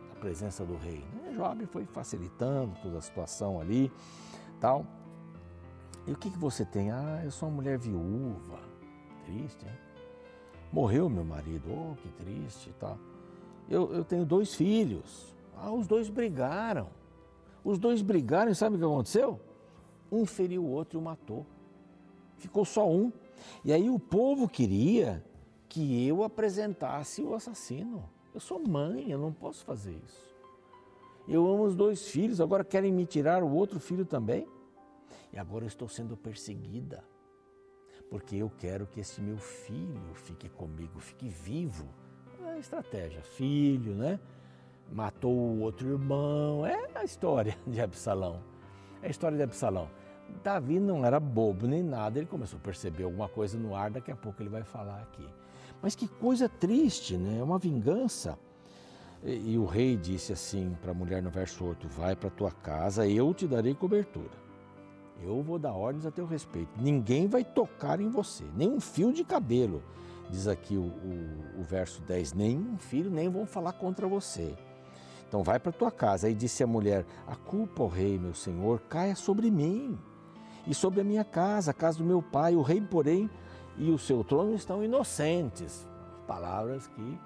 na 0.08 0.14
presença 0.20 0.64
do 0.64 0.76
rei? 0.76 1.04
Né? 1.14 1.32
Joab 1.34 1.64
foi 1.66 1.84
facilitando 1.86 2.74
toda 2.82 2.98
a 2.98 3.00
situação 3.00 3.60
ali, 3.60 3.90
tal. 4.60 4.84
E 6.06 6.12
o 6.12 6.16
que, 6.16 6.30
que 6.30 6.38
você 6.38 6.64
tem? 6.64 6.90
Ah, 6.90 7.20
eu 7.24 7.30
sou 7.30 7.48
uma 7.48 7.56
mulher 7.56 7.78
viúva. 7.78 8.58
Triste, 9.24 9.64
hein? 9.64 9.72
Morreu 10.72 11.08
meu 11.08 11.24
marido. 11.24 11.64
Oh, 11.70 11.94
que 11.96 12.08
triste, 12.22 12.74
tal. 12.80 12.98
Eu, 13.68 13.92
eu 13.94 14.04
tenho 14.04 14.24
dois 14.24 14.54
filhos. 14.54 15.34
Ah, 15.56 15.70
os 15.70 15.86
dois 15.86 16.08
brigaram. 16.08 16.88
Os 17.62 17.78
dois 17.78 18.02
brigaram 18.02 18.50
e 18.50 18.54
sabe 18.54 18.76
o 18.76 18.78
que 18.78 18.84
aconteceu? 18.84 19.40
Um 20.10 20.26
feriu 20.26 20.64
o 20.64 20.70
outro 20.70 20.98
e 20.98 21.00
o 21.00 21.02
matou 21.02 21.46
ficou 22.38 22.64
só 22.64 22.88
um. 22.88 23.12
E 23.64 23.72
aí 23.72 23.90
o 23.90 23.98
povo 23.98 24.48
queria 24.48 25.24
que 25.68 26.06
eu 26.06 26.22
apresentasse 26.22 27.22
o 27.22 27.34
assassino. 27.34 28.08
Eu 28.34 28.40
sou 28.40 28.58
mãe, 28.58 29.10
eu 29.10 29.18
não 29.18 29.32
posso 29.32 29.64
fazer 29.64 29.96
isso. 30.04 30.28
Eu 31.26 31.46
amo 31.46 31.64
os 31.64 31.76
dois 31.76 32.08
filhos, 32.08 32.40
agora 32.40 32.64
querem 32.64 32.92
me 32.92 33.04
tirar 33.04 33.42
o 33.42 33.52
outro 33.52 33.78
filho 33.78 34.04
também. 34.04 34.46
E 35.32 35.38
agora 35.38 35.64
eu 35.64 35.68
estou 35.68 35.88
sendo 35.88 36.16
perseguida, 36.16 37.04
porque 38.08 38.36
eu 38.36 38.50
quero 38.58 38.86
que 38.86 39.00
esse 39.00 39.20
meu 39.20 39.36
filho 39.36 40.14
fique 40.14 40.48
comigo, 40.48 40.98
fique 41.00 41.28
vivo. 41.28 41.86
É 42.46 42.52
a 42.52 42.58
estratégia, 42.58 43.22
filho, 43.22 43.94
né? 43.94 44.18
Matou 44.90 45.32
o 45.32 45.60
outro 45.60 45.90
irmão, 45.90 46.64
é 46.64 46.88
a 46.94 47.04
história 47.04 47.58
de 47.66 47.78
Absalão. 47.78 48.42
É 49.02 49.08
a 49.08 49.10
história 49.10 49.36
de 49.36 49.42
Absalão. 49.42 49.90
Davi 50.42 50.78
não 50.78 51.04
era 51.04 51.18
bobo 51.18 51.66
nem 51.66 51.82
nada, 51.82 52.18
ele 52.18 52.26
começou 52.26 52.58
a 52.58 52.62
perceber 52.62 53.04
alguma 53.04 53.28
coisa 53.28 53.58
no 53.58 53.74
ar, 53.74 53.90
daqui 53.90 54.10
a 54.10 54.16
pouco 54.16 54.42
ele 54.42 54.48
vai 54.48 54.62
falar 54.62 55.00
aqui. 55.00 55.26
Mas 55.82 55.94
que 55.94 56.08
coisa 56.08 56.48
triste, 56.48 57.16
né? 57.16 57.38
É 57.38 57.42
uma 57.42 57.58
vingança. 57.58 58.38
E, 59.22 59.52
e 59.52 59.58
o 59.58 59.64
rei 59.64 59.96
disse 59.96 60.32
assim 60.32 60.76
para 60.80 60.90
a 60.90 60.94
mulher 60.94 61.22
no 61.22 61.30
verso 61.30 61.64
8: 61.64 61.88
Vai 61.88 62.16
para 62.16 62.30
tua 62.30 62.50
casa, 62.50 63.06
eu 63.06 63.32
te 63.34 63.46
darei 63.46 63.74
cobertura. 63.74 64.48
Eu 65.22 65.42
vou 65.42 65.58
dar 65.58 65.72
ordens 65.72 66.06
a 66.06 66.10
teu 66.10 66.26
respeito. 66.26 66.70
Ninguém 66.80 67.26
vai 67.26 67.44
tocar 67.44 68.00
em 68.00 68.08
você, 68.08 68.44
nem 68.54 68.68
um 68.68 68.80
fio 68.80 69.12
de 69.12 69.24
cabelo. 69.24 69.82
Diz 70.30 70.46
aqui 70.46 70.76
o, 70.76 70.82
o, 70.82 71.60
o 71.60 71.62
verso 71.62 72.00
10: 72.02 72.34
Nenhum 72.34 72.76
filho, 72.76 73.10
nem 73.10 73.28
vão 73.28 73.46
falar 73.46 73.72
contra 73.72 74.06
você. 74.06 74.54
Então 75.26 75.42
vai 75.42 75.58
para 75.58 75.72
tua 75.72 75.90
casa. 75.90 76.26
Aí 76.26 76.34
disse 76.34 76.62
a 76.62 76.66
mulher: 76.66 77.04
A 77.26 77.34
culpa, 77.34 77.82
ó 77.82 77.86
rei, 77.86 78.18
meu 78.18 78.34
senhor, 78.34 78.80
caia 78.88 79.14
sobre 79.14 79.50
mim 79.50 79.98
e 80.66 80.74
sobre 80.74 81.00
a 81.00 81.04
minha 81.04 81.24
casa, 81.24 81.70
a 81.70 81.74
casa 81.74 81.98
do 81.98 82.04
meu 82.04 82.22
pai. 82.22 82.54
O 82.54 82.62
rei, 82.62 82.80
porém, 82.80 83.30
e 83.76 83.90
o 83.90 83.98
seu 83.98 84.24
trono 84.24 84.54
estão 84.54 84.82
inocentes. 84.82 85.86
Palavras 86.26 86.86
que 86.88 87.18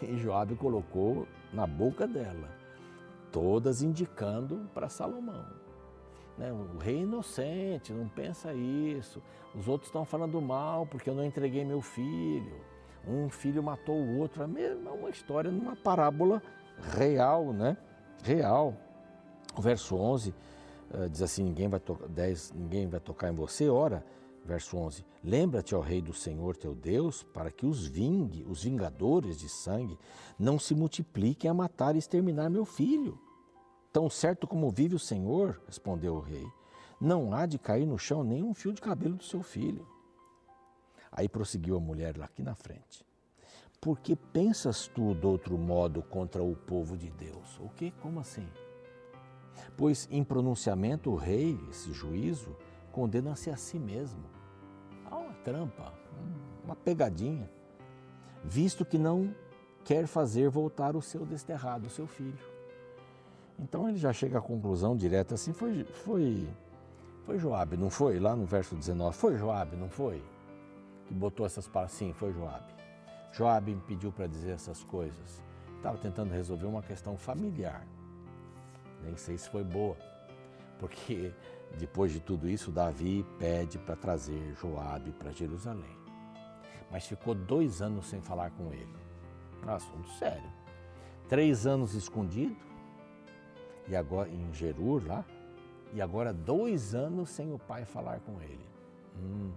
Joabe 0.16 0.54
colocou 0.56 1.26
na 1.52 1.66
boca 1.66 2.06
dela, 2.06 2.48
todas 3.30 3.82
indicando 3.82 4.68
para 4.74 4.88
Salomão. 4.88 5.44
Né? 6.36 6.52
O 6.52 6.78
rei 6.78 6.96
é 6.96 7.02
inocente, 7.02 7.92
não 7.92 8.08
pensa 8.08 8.52
isso. 8.52 9.22
Os 9.54 9.68
outros 9.68 9.88
estão 9.88 10.04
falando 10.04 10.40
mal 10.40 10.86
porque 10.86 11.08
eu 11.08 11.14
não 11.14 11.24
entreguei 11.24 11.64
meu 11.64 11.80
filho. 11.80 12.60
Um 13.06 13.28
filho 13.28 13.62
matou 13.62 13.96
o 13.96 14.18
outro. 14.18 14.42
A 14.42 14.46
mesma 14.46 14.90
uma 14.90 15.10
história 15.10 15.50
numa 15.50 15.76
parábola 15.76 16.42
real, 16.96 17.52
né? 17.52 17.76
Real. 18.22 18.74
O 19.56 19.62
verso 19.62 19.94
11 19.94 20.30
uh, 20.30 20.34
diz 21.10 21.22
assim: 21.22 21.44
ninguém 21.44 21.68
vai, 21.68 21.80
10, 22.08 22.52
ninguém 22.52 22.86
vai 22.86 23.00
tocar 23.00 23.30
em 23.30 23.34
você. 23.34 23.68
Ora, 23.68 24.04
verso 24.44 24.76
11: 24.76 25.04
Lembra-te, 25.22 25.74
ó 25.74 25.80
Rei 25.80 26.00
do 26.00 26.12
Senhor 26.12 26.56
teu 26.56 26.74
Deus, 26.74 27.22
para 27.22 27.50
que 27.50 27.66
os 27.66 27.86
vingue, 27.86 28.44
os 28.48 28.64
vingadores 28.64 29.38
de 29.38 29.48
sangue, 29.48 29.98
não 30.38 30.58
se 30.58 30.74
multipliquem 30.74 31.50
a 31.50 31.54
matar 31.54 31.94
e 31.94 31.98
exterminar 31.98 32.50
meu 32.50 32.64
filho. 32.64 33.18
Tão 33.92 34.10
certo 34.10 34.46
como 34.46 34.70
vive 34.70 34.94
o 34.94 34.98
Senhor, 34.98 35.60
respondeu 35.66 36.14
o 36.14 36.20
rei, 36.20 36.46
não 37.00 37.32
há 37.32 37.46
de 37.46 37.58
cair 37.58 37.86
no 37.86 37.98
chão 37.98 38.24
nem 38.24 38.42
um 38.42 38.54
fio 38.54 38.72
de 38.72 38.80
cabelo 38.80 39.16
do 39.16 39.24
seu 39.24 39.42
filho. 39.42 39.86
Aí 41.12 41.28
prosseguiu 41.28 41.76
a 41.76 41.80
mulher 41.80 42.16
lá 42.16 42.24
aqui 42.24 42.42
na 42.42 42.54
frente. 42.54 43.06
Por 43.80 44.00
que 44.00 44.16
pensas 44.16 44.88
tu 44.88 45.14
de 45.14 45.26
outro 45.26 45.56
modo 45.56 46.02
contra 46.02 46.42
o 46.42 46.56
povo 46.56 46.96
de 46.96 47.10
Deus? 47.10 47.58
O 47.60 47.68
que? 47.68 47.90
Como 47.92 48.18
assim? 48.18 48.48
Pois 49.76 50.08
em 50.10 50.22
pronunciamento 50.22 51.10
o 51.10 51.16
rei, 51.16 51.58
esse 51.70 51.92
juízo, 51.92 52.56
condena-se 52.92 53.50
a 53.50 53.56
si 53.56 53.78
mesmo. 53.78 54.22
Há 55.04 55.16
uma 55.16 55.34
trampa, 55.34 55.92
uma 56.64 56.76
pegadinha, 56.76 57.50
visto 58.42 58.84
que 58.84 58.98
não 58.98 59.34
quer 59.84 60.06
fazer 60.06 60.48
voltar 60.48 60.96
o 60.96 61.02
seu 61.02 61.26
desterrado, 61.26 61.86
o 61.86 61.90
seu 61.90 62.06
filho. 62.06 62.38
Então 63.58 63.88
ele 63.88 63.98
já 63.98 64.12
chega 64.12 64.38
à 64.38 64.42
conclusão 64.42 64.96
direta 64.96 65.34
assim, 65.34 65.52
foi, 65.52 65.84
foi, 65.84 66.48
foi 67.24 67.38
Joabe, 67.38 67.76
não 67.76 67.90
foi? 67.90 68.18
Lá 68.18 68.34
no 68.34 68.46
verso 68.46 68.74
19, 68.74 69.16
foi 69.16 69.36
Joabe, 69.36 69.76
não 69.76 69.88
foi? 69.88 70.22
Que 71.06 71.14
botou 71.14 71.44
essas 71.44 71.68
palavras, 71.68 71.96
sim, 71.96 72.12
foi 72.12 72.32
Joabe. 72.32 72.72
Joabe 73.32 73.74
me 73.74 73.80
pediu 73.82 74.10
para 74.12 74.26
dizer 74.26 74.52
essas 74.52 74.82
coisas. 74.84 75.42
Estava 75.76 75.98
tentando 75.98 76.32
resolver 76.32 76.66
uma 76.66 76.82
questão 76.82 77.16
familiar 77.16 77.86
nem 79.04 79.16
sei 79.16 79.36
se 79.36 79.48
foi 79.48 79.62
boa, 79.62 79.96
porque 80.78 81.32
depois 81.78 82.12
de 82.12 82.20
tudo 82.20 82.48
isso, 82.48 82.70
Davi 82.70 83.24
pede 83.38 83.78
para 83.78 83.96
trazer 83.96 84.54
Joabe 84.54 85.12
para 85.12 85.32
Jerusalém. 85.32 85.98
Mas 86.90 87.06
ficou 87.06 87.34
dois 87.34 87.82
anos 87.82 88.06
sem 88.06 88.20
falar 88.20 88.50
com 88.52 88.72
ele. 88.72 88.94
Um 89.66 89.70
assunto 89.70 90.08
sério. 90.12 90.50
Três 91.28 91.66
anos 91.66 91.94
escondido, 91.94 92.56
e 93.88 93.96
agora 93.96 94.28
em 94.28 94.52
Jerur 94.52 95.02
lá, 95.06 95.24
e 95.92 96.00
agora 96.00 96.32
dois 96.32 96.94
anos 96.94 97.30
sem 97.30 97.52
o 97.52 97.58
pai 97.58 97.84
falar 97.84 98.20
com 98.20 98.40
ele. 98.40 98.66
Hum, 99.16 99.52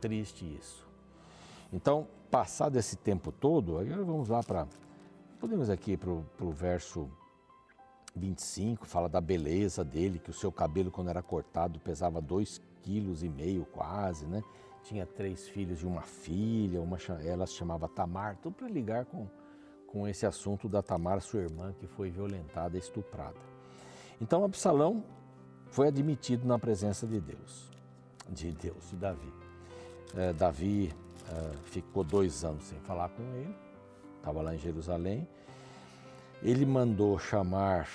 triste 0.00 0.44
isso. 0.44 0.86
Então, 1.72 2.06
passado 2.30 2.76
esse 2.76 2.96
tempo 2.96 3.30
todo, 3.30 3.78
agora 3.78 4.02
vamos 4.02 4.28
lá 4.28 4.42
para. 4.42 4.66
Podemos 5.38 5.68
aqui 5.68 5.96
para 5.96 6.10
o 6.10 6.50
verso 6.50 7.10
25, 8.16 8.86
fala 8.86 9.08
da 9.08 9.20
beleza 9.20 9.84
dele, 9.84 10.18
que 10.18 10.30
o 10.30 10.34
seu 10.34 10.52
cabelo, 10.52 10.90
quando 10.90 11.08
era 11.08 11.22
cortado, 11.22 11.80
pesava 11.80 12.22
2,5 12.22 12.60
quilos 12.84 13.22
e 13.22 13.28
meio 13.28 13.64
quase, 13.64 14.26
né? 14.26 14.44
Tinha 14.82 15.06
três 15.06 15.48
filhos 15.48 15.82
e 15.82 15.86
uma 15.86 16.02
filha, 16.02 16.80
uma, 16.80 16.98
ela 17.24 17.46
se 17.46 17.54
chamava 17.54 17.88
Tamar, 17.88 18.36
tudo 18.36 18.54
para 18.54 18.68
ligar 18.68 19.06
com, 19.06 19.26
com 19.86 20.06
esse 20.06 20.26
assunto 20.26 20.68
da 20.68 20.82
Tamar, 20.82 21.22
sua 21.22 21.40
irmã, 21.40 21.74
que 21.80 21.86
foi 21.86 22.10
violentada, 22.10 22.76
estuprada. 22.76 23.38
Então 24.20 24.44
Absalão 24.44 25.02
foi 25.70 25.88
admitido 25.88 26.46
na 26.46 26.58
presença 26.58 27.06
de 27.06 27.18
Deus, 27.18 27.70
de 28.28 28.52
Deus, 28.52 28.90
de 28.90 28.96
Davi. 28.96 29.32
É, 30.14 30.32
Davi 30.34 30.92
é, 31.30 31.56
ficou 31.64 32.04
dois 32.04 32.44
anos 32.44 32.64
sem 32.64 32.78
falar 32.80 33.08
com 33.08 33.22
ele, 33.34 33.56
estava 34.18 34.42
lá 34.42 34.54
em 34.54 34.58
Jerusalém. 34.58 35.26
Ele 36.42 36.66
mandou 36.66 37.18
chamar 37.18 37.88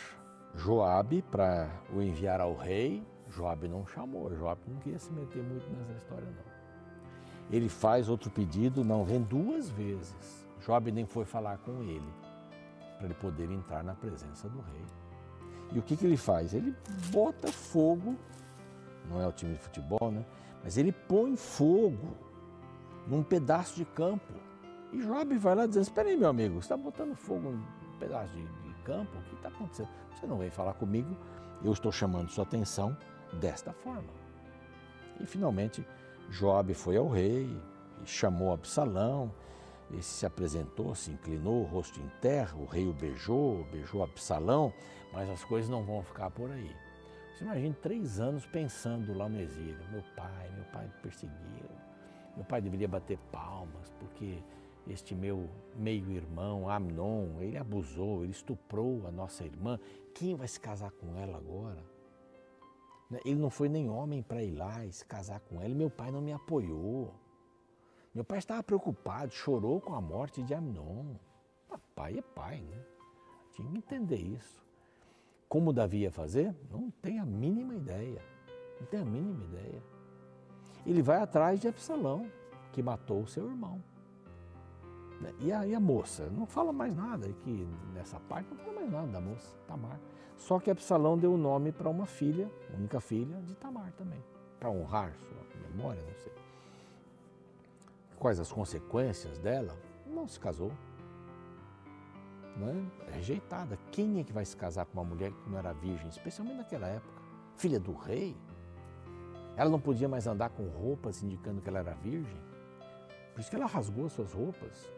Joabe 0.56 1.22
para 1.22 1.70
o 1.94 2.02
enviar 2.02 2.42
ao 2.42 2.56
rei. 2.56 3.04
Joabe 3.28 3.68
não 3.68 3.86
chamou, 3.86 4.36
Joabe 4.36 4.62
não 4.68 4.78
queria 4.78 4.98
se 4.98 5.12
meter 5.12 5.44
muito 5.44 5.70
nessa 5.72 5.94
história 5.94 6.26
não. 6.26 6.50
Ele 7.52 7.70
faz 7.70 8.10
outro 8.10 8.30
pedido, 8.30 8.84
não 8.84 9.04
vem 9.04 9.22
duas 9.22 9.70
vezes. 9.70 10.48
Joabe 10.60 10.92
nem 10.92 11.06
foi 11.06 11.26
falar 11.26 11.58
com 11.60 11.84
ele 11.84 12.12
para 12.98 13.06
ele 13.06 13.14
poder 13.16 13.50
entrar 13.50 13.84
na 13.84 13.96
presença 13.96 14.50
do 14.50 14.60
rei. 14.60 14.86
E 15.72 15.80
o 15.80 15.82
que, 15.82 15.96
que 15.96 16.06
ele 16.06 16.18
faz? 16.18 16.54
Ele 16.54 16.76
bota 17.12 17.48
fogo, 17.48 18.16
não 19.10 19.22
é 19.22 19.28
o 19.28 19.32
time 19.32 19.54
de 19.54 19.60
futebol, 19.60 20.12
né? 20.12 20.26
Mas 20.64 20.78
ele 20.78 20.92
põe 20.92 21.36
fogo 21.38 22.16
num 23.08 23.24
pedaço 23.24 23.76
de 23.76 23.86
campo. 23.86 24.34
E 24.92 24.98
Job 24.98 25.38
vai 25.38 25.56
lá 25.56 25.66
dizendo: 25.66 25.84
Espera 25.84 26.10
aí, 26.10 26.18
meu 26.18 26.30
amigo, 26.30 26.56
você 26.56 26.74
está 26.74 26.78
botando 26.78 27.16
fogo 27.16 27.58
pedaço 28.00 28.34
de, 28.34 28.44
de 28.44 28.74
campo? 28.84 29.18
O 29.18 29.22
que 29.24 29.36
está 29.36 29.50
acontecendo? 29.50 29.90
Você 30.14 30.26
não 30.26 30.38
vem 30.38 30.50
falar 30.50 30.74
comigo, 30.74 31.16
eu 31.64 31.72
estou 31.72 31.92
chamando 31.92 32.30
sua 32.30 32.44
atenção 32.44 32.96
desta 33.34 33.72
forma. 33.74 34.10
E 35.20 35.26
finalmente 35.26 35.86
Job 36.30 36.74
foi 36.74 36.98
ao 36.98 37.10
rei, 37.10 37.56
chamou 38.06 38.54
Absalão, 38.54 39.32
ele 39.92 40.04
se 40.04 40.26
apresentou, 40.26 40.94
se 40.94 41.12
inclinou, 41.12 41.64
o 41.64 41.66
rosto 41.66 42.00
em 42.00 42.10
terra, 42.22 42.56
o 42.56 42.66
rei 42.66 42.88
o 42.88 42.94
beijou, 42.94 43.66
beijou 43.72 44.04
Absalão, 44.04 44.72
mas 45.12 45.30
as 45.30 45.44
coisas 45.44 45.70
não 45.70 45.84
vão 45.84 46.04
ficar 46.04 46.30
por 46.30 46.52
aí. 46.52 46.76
Você 47.34 47.44
imagina 47.44 47.76
três 47.82 48.20
anos 48.20 48.46
pensando 48.46 49.14
lá 49.18 49.28
no 49.28 49.40
exílio, 49.40 49.80
meu 49.92 50.04
pai, 50.16 50.50
meu 50.56 50.66
pai 50.66 50.92
perseguiu, 51.02 51.70
meu 52.36 52.46
pai 52.46 52.62
deveria 52.62 52.88
bater 52.88 53.18
palmas, 53.32 53.90
porque 54.00 54.40
este 54.90 55.14
meu 55.14 55.50
meio-irmão, 55.76 56.70
Amnon, 56.70 57.40
ele 57.40 57.58
abusou, 57.58 58.24
ele 58.24 58.32
estuprou 58.32 59.06
a 59.08 59.12
nossa 59.12 59.44
irmã. 59.44 59.80
Quem 60.14 60.36
vai 60.36 60.48
se 60.48 60.60
casar 60.60 60.92
com 60.92 61.16
ela 61.16 61.38
agora? 61.38 61.84
Né, 63.10 63.20
ele 63.24 63.40
não 63.40 63.50
foi 63.50 63.70
nem 63.70 63.90
homem 63.90 64.22
para 64.22 64.44
ir 64.44 64.52
lá 64.52 64.86
e 64.86 64.92
se 64.92 65.06
casar 65.06 65.40
com 65.42 65.62
ela. 65.62 65.74
Meu 65.74 65.90
pai 65.90 66.12
não 66.12 66.22
me 66.22 66.34
apoiou. 66.34 67.14
Meu 68.14 68.24
pai 68.24 68.40
estava 68.40 68.64
preocupado, 68.64 69.32
chorou 69.32 69.80
com 69.80 69.94
a 69.94 70.02
morte 70.02 70.42
de 70.44 70.54
Amnon. 70.54 71.16
Pai 71.96 72.18
é 72.18 72.22
pai, 72.22 72.62
né? 72.62 72.82
Tinha 73.52 73.70
que 73.70 73.78
entender 73.78 74.18
isso. 74.18 74.64
Como 75.48 75.74
Davi 75.74 76.00
ia 76.00 76.12
fazer? 76.12 76.56
Não 76.72 76.90
tem 76.90 77.20
a 77.20 77.26
mínima 77.26 77.76
ideia. 77.76 78.22
Não 78.80 78.88
tem 78.88 79.02
a 79.02 79.06
mínima 79.06 79.44
ideia. 79.46 79.84
Ele 80.86 81.02
vai 81.02 81.18
atrás 81.18 81.60
de 81.60 81.68
Absalão, 81.68 82.26
que 82.72 82.82
matou 82.82 83.22
o 83.22 83.28
seu 83.28 83.48
irmão. 83.48 83.84
Né? 85.20 85.34
E 85.40 85.52
a, 85.52 85.66
e 85.66 85.76
a 85.76 85.80
moça? 85.80 86.30
Não 86.30 86.46
fala 86.46 86.72
mais 86.72 86.96
nada 86.96 87.28
aqui 87.28 87.68
nessa 87.94 88.20
parte, 88.22 88.50
não 88.50 88.58
fala 88.58 88.74
mais 88.74 88.92
nada 88.92 89.08
da 89.08 89.22
moça, 89.22 89.56
Tamar. 89.68 90.00
Só 90.38 90.60
que 90.60 90.72
Absalão 90.72 91.18
deu 91.18 91.34
o 91.34 91.38
nome 91.38 91.72
para 91.72 91.90
uma 91.90 92.06
filha, 92.06 92.50
única 92.74 93.02
filha, 93.02 93.42
de 93.42 93.56
Tamar 93.56 93.92
também, 93.94 94.24
para 94.60 94.70
honrar 94.70 95.14
sua 95.16 95.40
memória, 95.70 96.02
não 96.02 96.16
sei. 96.16 96.32
Quais 98.18 98.40
as 98.40 98.52
consequências 98.52 99.38
dela? 99.40 99.78
Não 100.06 100.28
se 100.28 100.40
casou. 100.40 100.72
Né? 102.58 102.86
Rejeitada. 103.14 103.78
Quem 103.92 104.20
é 104.20 104.24
que 104.24 104.34
vai 104.34 104.44
se 104.44 104.56
casar 104.56 104.86
com 104.86 105.00
uma 105.00 105.04
mulher 105.06 105.32
que 105.32 105.50
não 105.50 105.58
era 105.58 105.74
virgem, 105.74 106.10
especialmente 106.10 106.58
naquela 106.58 106.88
época? 106.88 107.22
Filha 107.56 107.80
do 107.80 107.94
rei? 107.94 108.36
Ela 109.56 109.70
não 109.70 109.80
podia 109.80 110.08
mais 110.08 110.28
andar 110.28 110.50
com 110.50 110.68
roupas 110.68 111.22
indicando 111.24 111.62
que 111.62 111.70
ela 111.70 111.80
era 111.80 111.94
virgem. 111.94 112.42
Por 113.34 113.42
isso 113.42 113.50
que 113.50 113.56
ela 113.56 113.66
rasgou 113.66 114.10
suas 114.10 114.34
roupas 114.34 114.90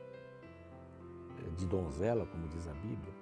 de 1.49 1.65
donzela, 1.65 2.25
como 2.25 2.47
diz 2.47 2.67
a 2.67 2.73
Bíblia. 2.73 3.13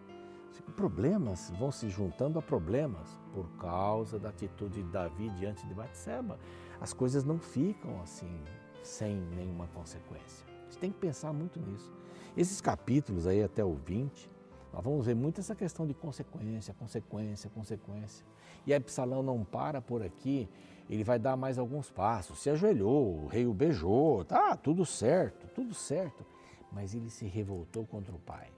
Problemas 0.76 1.52
vão 1.58 1.72
se 1.72 1.90
juntando 1.90 2.40
a 2.40 2.42
problemas 2.42 3.20
por 3.34 3.50
causa 3.58 4.20
da 4.20 4.30
atitude 4.30 4.84
de 4.84 4.90
Davi 4.90 5.30
diante 5.32 5.66
de 5.68 5.74
Batseba. 5.74 6.38
As 6.80 6.94
coisas 6.94 7.24
não 7.24 7.40
ficam 7.40 8.00
assim 8.02 8.40
sem 8.84 9.16
nenhuma 9.36 9.68
consequência. 9.68 10.46
Você 10.70 10.80
tem 10.80 10.92
que 10.92 11.00
pensar 11.00 11.34
muito 11.34 11.60
nisso. 11.60 11.92
Esses 12.38 12.62
capítulos 12.62 13.28
aí 13.28 13.44
até 13.44 13.64
o 13.64 13.74
20, 13.74 14.30
nós 14.72 14.84
vamos 14.84 15.06
ver 15.06 15.16
muito 15.16 15.42
essa 15.42 15.56
questão 15.56 15.86
de 15.86 15.94
consequência, 15.94 16.74
consequência, 16.74 17.50
consequência. 17.50 18.26
E 18.66 18.74
Absalão 18.74 19.24
não 19.24 19.44
para 19.44 19.82
por 19.82 20.04
aqui, 20.04 20.48
ele 20.90 21.04
vai 21.04 21.20
dar 21.20 21.36
mais 21.36 21.58
alguns 21.58 21.90
passos. 21.90 22.40
Se 22.40 22.50
ajoelhou, 22.50 23.24
o 23.24 23.28
rei 23.28 23.46
o 23.46 23.54
beijou, 23.54 24.24
tá 24.24 24.56
tudo 24.56 24.86
certo, 24.86 25.48
tudo 25.48 25.74
certo 25.74 26.24
mas 26.72 26.94
ele 26.94 27.10
se 27.10 27.26
revoltou 27.26 27.86
contra 27.86 28.14
o 28.14 28.20
pai. 28.20 28.52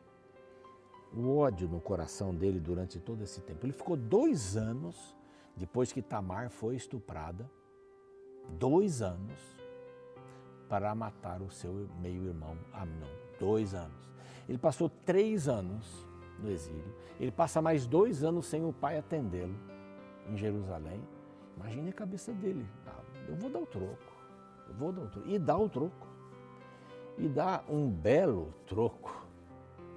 O 1.14 1.38
ódio 1.38 1.68
no 1.68 1.82
coração 1.82 2.34
dele 2.34 2.60
durante 2.60 3.00
todo 3.00 3.24
esse 3.24 3.42
tempo. 3.42 3.66
Ele 3.66 3.74
ficou 3.74 3.98
dois 3.98 4.56
anos 4.56 5.16
depois 5.56 5.92
que 5.92 6.02
Tamar 6.02 6.50
foi 6.50 6.76
estuprada, 6.76 7.50
dois 8.58 9.02
anos 9.02 9.40
para 10.70 10.96
matar 10.96 11.42
o 11.42 11.52
seu 11.52 11.90
meio-irmão 12.00 12.58
Amnon. 12.74 13.10
Dois 13.40 13.74
anos. 13.74 14.10
Ele 14.48 14.58
passou 14.58 14.90
três 14.90 15.50
anos 15.50 16.08
no 16.40 16.50
exílio. 16.50 16.96
Ele 17.20 17.32
passa 17.32 17.62
mais 17.62 17.86
dois 17.86 18.24
anos 18.24 18.46
sem 18.46 18.64
o 18.66 18.72
pai 18.72 18.98
atendê-lo 18.98 19.56
em 20.30 20.38
Jerusalém. 20.38 21.02
Imagine 21.58 21.90
a 21.90 21.94
cabeça 21.94 22.32
dele. 22.32 22.66
Ah, 22.88 23.02
eu 23.28 23.36
vou 23.36 23.50
dar 23.50 23.60
o 23.60 23.66
troco. 23.66 24.16
Eu 24.68 24.74
vou 24.76 24.92
dar 24.92 25.02
o 25.02 25.10
troco. 25.10 25.28
E 25.28 25.38
dá 25.38 25.58
o 25.58 25.68
troco 25.68 26.08
e 27.18 27.28
dá 27.28 27.64
um 27.70 27.90
belo 27.90 28.54
troco 28.66 29.26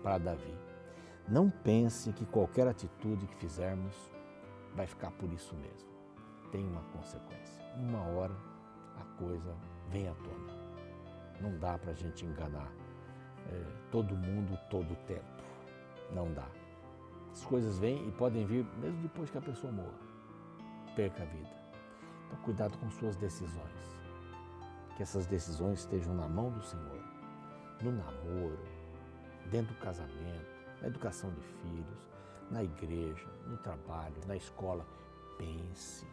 para 0.02 0.18
Davi. 0.18 0.54
Não 1.26 1.48
pense 1.48 2.12
que 2.12 2.26
qualquer 2.26 2.68
atitude 2.68 3.26
que 3.26 3.36
fizermos 3.36 3.94
vai 4.74 4.86
ficar 4.86 5.10
por 5.12 5.32
isso 5.32 5.54
mesmo. 5.54 5.88
Tem 6.52 6.62
uma 6.66 6.82
consequência. 6.92 7.64
Uma 7.76 8.02
hora 8.08 8.34
a 9.00 9.04
coisa 9.18 9.54
vem 9.90 10.08
à 10.08 10.14
tona. 10.14 10.52
Não 11.40 11.58
dá 11.58 11.78
para 11.78 11.92
a 11.92 11.94
gente 11.94 12.24
enganar 12.24 12.70
é, 13.50 13.64
todo 13.90 14.14
mundo 14.14 14.58
todo 14.68 14.92
o 14.92 14.96
tempo. 15.06 15.24
Não 16.12 16.32
dá. 16.32 16.46
As 17.32 17.44
coisas 17.44 17.78
vêm 17.78 18.06
e 18.06 18.12
podem 18.12 18.46
vir 18.46 18.64
mesmo 18.78 19.00
depois 19.02 19.30
que 19.30 19.38
a 19.38 19.42
pessoa 19.42 19.72
morra. 19.72 19.98
Perca 20.94 21.22
a 21.22 21.26
vida. 21.26 21.50
Então, 22.26 22.38
cuidado 22.44 22.78
com 22.78 22.90
suas 22.90 23.16
decisões. 23.16 23.96
Que 24.96 25.02
essas 25.02 25.26
decisões 25.26 25.80
estejam 25.80 26.14
na 26.14 26.28
mão 26.28 26.50
do 26.50 26.62
Senhor 26.62 27.03
no 27.84 27.92
namoro, 27.92 28.58
dentro 29.50 29.74
do 29.74 29.80
casamento, 29.80 30.46
na 30.80 30.88
educação 30.88 31.30
de 31.30 31.40
filhos, 31.40 31.98
na 32.50 32.64
igreja, 32.64 33.26
no 33.46 33.58
trabalho, 33.58 34.16
na 34.26 34.34
escola. 34.34 34.86
Pense, 35.36 36.06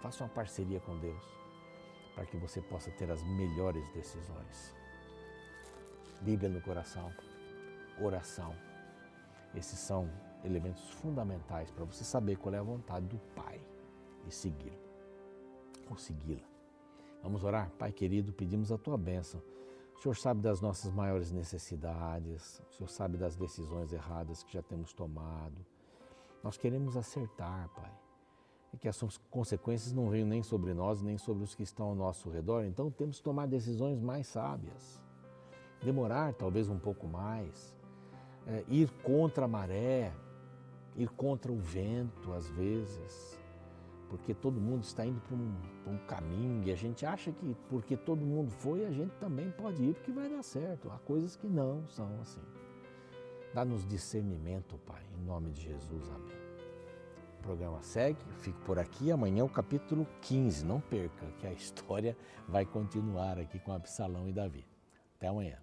faça 0.00 0.24
uma 0.24 0.30
parceria 0.30 0.80
com 0.80 0.98
Deus 0.98 1.22
para 2.14 2.24
que 2.24 2.36
você 2.36 2.62
possa 2.62 2.90
ter 2.92 3.10
as 3.10 3.22
melhores 3.22 3.86
decisões. 3.92 4.74
Bíblia 6.22 6.48
no 6.48 6.60
coração, 6.62 7.12
oração. 8.00 8.54
Esses 9.54 9.78
são 9.78 10.08
elementos 10.44 10.88
fundamentais 10.90 11.70
para 11.70 11.84
você 11.84 12.04
saber 12.04 12.36
qual 12.36 12.54
é 12.54 12.58
a 12.58 12.62
vontade 12.62 13.06
do 13.06 13.18
Pai 13.34 13.60
e 14.26 14.32
segui-lo 14.32 14.80
ou 15.90 15.98
segui-la. 15.98 16.48
Vamos 17.22 17.44
orar? 17.44 17.70
Pai 17.78 17.92
querido, 17.92 18.32
pedimos 18.32 18.72
a 18.72 18.78
tua 18.78 18.96
bênção 18.96 19.42
o 20.02 20.10
Senhor 20.10 20.16
sabe 20.16 20.40
das 20.40 20.60
nossas 20.60 20.90
maiores 20.90 21.30
necessidades, 21.30 22.60
o 22.68 22.74
Senhor 22.74 22.88
sabe 22.88 23.16
das 23.16 23.36
decisões 23.36 23.92
erradas 23.92 24.42
que 24.42 24.52
já 24.52 24.60
temos 24.60 24.92
tomado. 24.92 25.64
Nós 26.42 26.56
queremos 26.56 26.96
acertar, 26.96 27.68
Pai. 27.68 27.92
E 28.72 28.78
que 28.78 28.88
as 28.88 29.00
consequências 29.30 29.92
não 29.92 30.10
venham 30.10 30.26
nem 30.26 30.42
sobre 30.42 30.74
nós, 30.74 31.00
nem 31.02 31.16
sobre 31.16 31.44
os 31.44 31.54
que 31.54 31.62
estão 31.62 31.86
ao 31.86 31.94
nosso 31.94 32.28
redor. 32.30 32.64
Então 32.64 32.90
temos 32.90 33.18
que 33.18 33.22
tomar 33.22 33.46
decisões 33.46 34.00
mais 34.00 34.26
sábias. 34.26 35.00
Demorar 35.80 36.34
talvez 36.34 36.68
um 36.68 36.80
pouco 36.80 37.06
mais. 37.06 37.78
É, 38.48 38.64
ir 38.66 38.90
contra 39.04 39.44
a 39.44 39.48
maré, 39.48 40.12
ir 40.96 41.10
contra 41.10 41.52
o 41.52 41.60
vento 41.60 42.32
às 42.32 42.48
vezes 42.48 43.40
porque 44.12 44.34
todo 44.34 44.60
mundo 44.60 44.82
está 44.82 45.06
indo 45.06 45.18
para 45.22 45.34
um, 45.34 45.56
um, 45.86 45.96
caminho 46.06 46.62
e 46.68 46.70
a 46.70 46.76
gente 46.76 47.06
acha 47.06 47.32
que 47.32 47.56
porque 47.70 47.96
todo 47.96 48.20
mundo 48.20 48.50
foi, 48.50 48.84
a 48.84 48.90
gente 48.90 49.12
também 49.12 49.50
pode 49.52 49.82
ir 49.82 49.94
porque 49.94 50.12
vai 50.12 50.28
dar 50.28 50.42
certo. 50.42 50.90
Há 50.90 50.98
coisas 50.98 51.34
que 51.34 51.46
não 51.46 51.88
são 51.88 52.20
assim. 52.20 52.42
Dá-nos 53.54 53.88
discernimento, 53.88 54.76
Pai, 54.84 55.02
em 55.18 55.24
nome 55.24 55.50
de 55.50 55.62
Jesus. 55.62 56.10
Amém. 56.10 56.36
O 57.38 57.42
programa 57.42 57.80
segue, 57.80 58.20
fico 58.40 58.60
por 58.66 58.78
aqui. 58.78 59.10
Amanhã 59.10 59.40
é 59.40 59.44
o 59.44 59.48
capítulo 59.48 60.06
15. 60.20 60.62
Não 60.62 60.78
perca, 60.78 61.26
que 61.38 61.46
a 61.46 61.52
história 61.52 62.14
vai 62.46 62.66
continuar 62.66 63.38
aqui 63.38 63.58
com 63.60 63.72
Absalão 63.72 64.28
e 64.28 64.32
Davi. 64.32 64.66
Até 65.16 65.28
amanhã. 65.28 65.56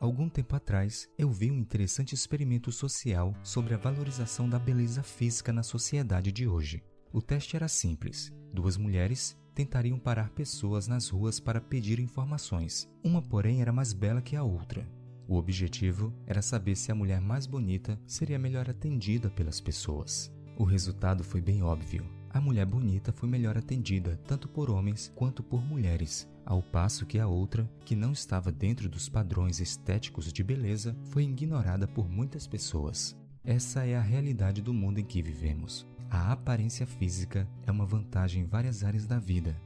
Algum 0.00 0.30
tempo 0.30 0.56
atrás, 0.56 1.06
eu 1.18 1.30
vi 1.30 1.50
um 1.50 1.58
interessante 1.58 2.14
experimento 2.14 2.72
social 2.72 3.34
sobre 3.42 3.74
a 3.74 3.76
valorização 3.76 4.48
da 4.48 4.58
beleza 4.58 5.02
física 5.02 5.52
na 5.52 5.62
sociedade 5.62 6.32
de 6.32 6.48
hoje. 6.48 6.82
O 7.12 7.20
teste 7.20 7.54
era 7.54 7.68
simples: 7.68 8.32
duas 8.50 8.78
mulheres 8.78 9.38
tentariam 9.54 9.98
parar 9.98 10.30
pessoas 10.30 10.88
nas 10.88 11.10
ruas 11.10 11.38
para 11.38 11.60
pedir 11.60 12.00
informações. 12.00 12.88
Uma, 13.04 13.20
porém, 13.20 13.60
era 13.60 13.74
mais 13.74 13.92
bela 13.92 14.22
que 14.22 14.36
a 14.36 14.42
outra. 14.42 14.88
O 15.28 15.36
objetivo 15.36 16.14
era 16.26 16.40
saber 16.40 16.76
se 16.76 16.90
a 16.90 16.94
mulher 16.94 17.20
mais 17.20 17.46
bonita 17.46 18.00
seria 18.06 18.38
melhor 18.38 18.70
atendida 18.70 19.28
pelas 19.28 19.60
pessoas. 19.60 20.32
O 20.56 20.64
resultado 20.64 21.22
foi 21.22 21.42
bem 21.42 21.62
óbvio. 21.62 22.19
A 22.30 22.40
mulher 22.40 22.64
bonita 22.64 23.12
foi 23.12 23.28
melhor 23.28 23.58
atendida 23.58 24.18
tanto 24.26 24.48
por 24.48 24.70
homens 24.70 25.12
quanto 25.14 25.42
por 25.42 25.62
mulheres, 25.62 26.28
ao 26.46 26.62
passo 26.62 27.04
que 27.04 27.18
a 27.18 27.26
outra, 27.26 27.68
que 27.84 27.96
não 27.96 28.12
estava 28.12 28.52
dentro 28.52 28.88
dos 28.88 29.08
padrões 29.08 29.60
estéticos 29.60 30.32
de 30.32 30.42
beleza, 30.42 30.96
foi 31.10 31.24
ignorada 31.24 31.86
por 31.86 32.08
muitas 32.08 32.46
pessoas. 32.46 33.16
Essa 33.44 33.84
é 33.84 33.96
a 33.96 34.00
realidade 34.00 34.62
do 34.62 34.72
mundo 34.72 35.00
em 35.00 35.04
que 35.04 35.20
vivemos. 35.20 35.86
A 36.08 36.32
aparência 36.32 36.86
física 36.86 37.48
é 37.66 37.70
uma 37.70 37.86
vantagem 37.86 38.42
em 38.42 38.46
várias 38.46 38.84
áreas 38.84 39.06
da 39.06 39.18
vida, 39.18 39.56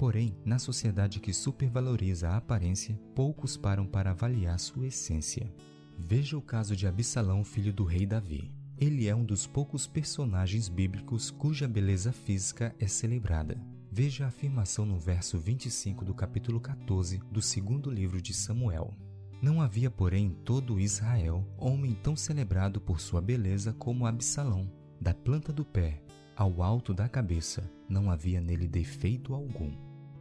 Porém, 0.00 0.34
na 0.46 0.58
sociedade 0.58 1.20
que 1.20 1.30
supervaloriza 1.30 2.30
a 2.30 2.38
aparência, 2.38 2.98
poucos 3.14 3.54
param 3.54 3.84
para 3.84 4.12
avaliar 4.12 4.58
sua 4.58 4.86
essência. 4.86 5.52
Veja 5.98 6.38
o 6.38 6.40
caso 6.40 6.74
de 6.74 6.86
Absalão, 6.86 7.44
filho 7.44 7.70
do 7.70 7.84
rei 7.84 8.06
Davi. 8.06 8.50
Ele 8.80 9.06
é 9.06 9.14
um 9.14 9.22
dos 9.22 9.46
poucos 9.46 9.86
personagens 9.86 10.66
bíblicos 10.66 11.30
cuja 11.30 11.68
beleza 11.68 12.12
física 12.12 12.74
é 12.80 12.86
celebrada. 12.86 13.60
Veja 13.92 14.24
a 14.24 14.28
afirmação 14.28 14.86
no 14.86 14.98
verso 14.98 15.38
25 15.38 16.02
do 16.02 16.14
capítulo 16.14 16.58
14 16.58 17.20
do 17.30 17.42
segundo 17.42 17.90
livro 17.90 18.22
de 18.22 18.32
Samuel. 18.32 18.94
Não 19.42 19.60
havia, 19.60 19.90
porém, 19.90 20.28
em 20.28 20.30
todo 20.30 20.80
Israel 20.80 21.46
homem 21.58 21.92
tão 21.92 22.16
celebrado 22.16 22.80
por 22.80 23.02
sua 23.02 23.20
beleza 23.20 23.74
como 23.74 24.06
Absalão. 24.06 24.72
Da 24.98 25.12
planta 25.12 25.52
do 25.52 25.64
pé 25.64 26.02
ao 26.34 26.62
alto 26.62 26.94
da 26.94 27.06
cabeça, 27.06 27.70
não 27.86 28.10
havia 28.10 28.40
nele 28.40 28.66
defeito 28.66 29.34
algum. 29.34 29.76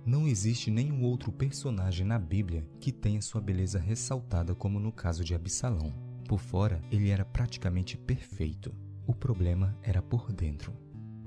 Não 0.06 0.28
existe 0.28 0.70
nenhum 0.70 1.04
outro 1.04 1.32
personagem 1.32 2.06
na 2.06 2.20
Bíblia 2.20 2.68
que 2.82 2.92
tenha 2.92 3.22
sua 3.22 3.40
beleza 3.40 3.80
ressaltada 3.80 4.54
como 4.54 4.82
no 4.82 4.92
caso 4.92 5.24
de 5.24 5.34
Absalão. 5.34 6.09
Por 6.30 6.40
fora, 6.40 6.80
ele 6.92 7.10
era 7.10 7.26
praticamente 7.26 7.98
perfeito. 7.98 8.72
O 9.08 9.16
problema 9.16 9.76
era 9.82 10.00
por 10.00 10.32
dentro. 10.32 10.72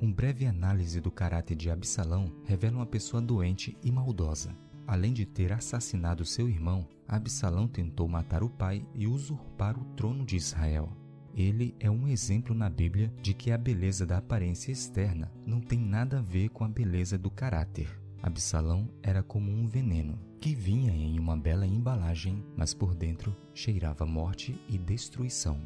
Um 0.00 0.12
breve 0.12 0.46
análise 0.46 1.00
do 1.00 1.10
caráter 1.10 1.56
de 1.56 1.68
Absalão 1.68 2.32
revela 2.44 2.76
uma 2.76 2.86
pessoa 2.86 3.20
doente 3.20 3.76
e 3.82 3.90
maldosa. 3.90 4.56
Além 4.86 5.12
de 5.12 5.26
ter 5.26 5.52
assassinado 5.52 6.24
seu 6.24 6.48
irmão, 6.48 6.86
Absalão 7.08 7.66
tentou 7.66 8.06
matar 8.06 8.44
o 8.44 8.48
pai 8.48 8.86
e 8.94 9.08
usurpar 9.08 9.76
o 9.76 9.84
trono 9.96 10.24
de 10.24 10.36
Israel. 10.36 10.96
Ele 11.34 11.74
é 11.80 11.90
um 11.90 12.06
exemplo 12.06 12.54
na 12.54 12.70
Bíblia 12.70 13.12
de 13.20 13.34
que 13.34 13.50
a 13.50 13.58
beleza 13.58 14.06
da 14.06 14.18
aparência 14.18 14.70
externa 14.70 15.32
não 15.44 15.60
tem 15.60 15.80
nada 15.80 16.20
a 16.20 16.22
ver 16.22 16.50
com 16.50 16.62
a 16.62 16.68
beleza 16.68 17.18
do 17.18 17.28
caráter. 17.28 18.01
Absalão 18.22 18.88
era 19.02 19.20
como 19.20 19.50
um 19.50 19.66
veneno 19.66 20.16
que 20.40 20.54
vinha 20.54 20.92
em 20.92 21.18
uma 21.18 21.37
bela 21.37 21.66
embalagem, 21.66 22.44
mas 22.56 22.72
por 22.72 22.94
dentro 22.94 23.37
cheirava 23.52 24.06
morte 24.06 24.61
e 24.68 24.78
destruição. 24.78 25.61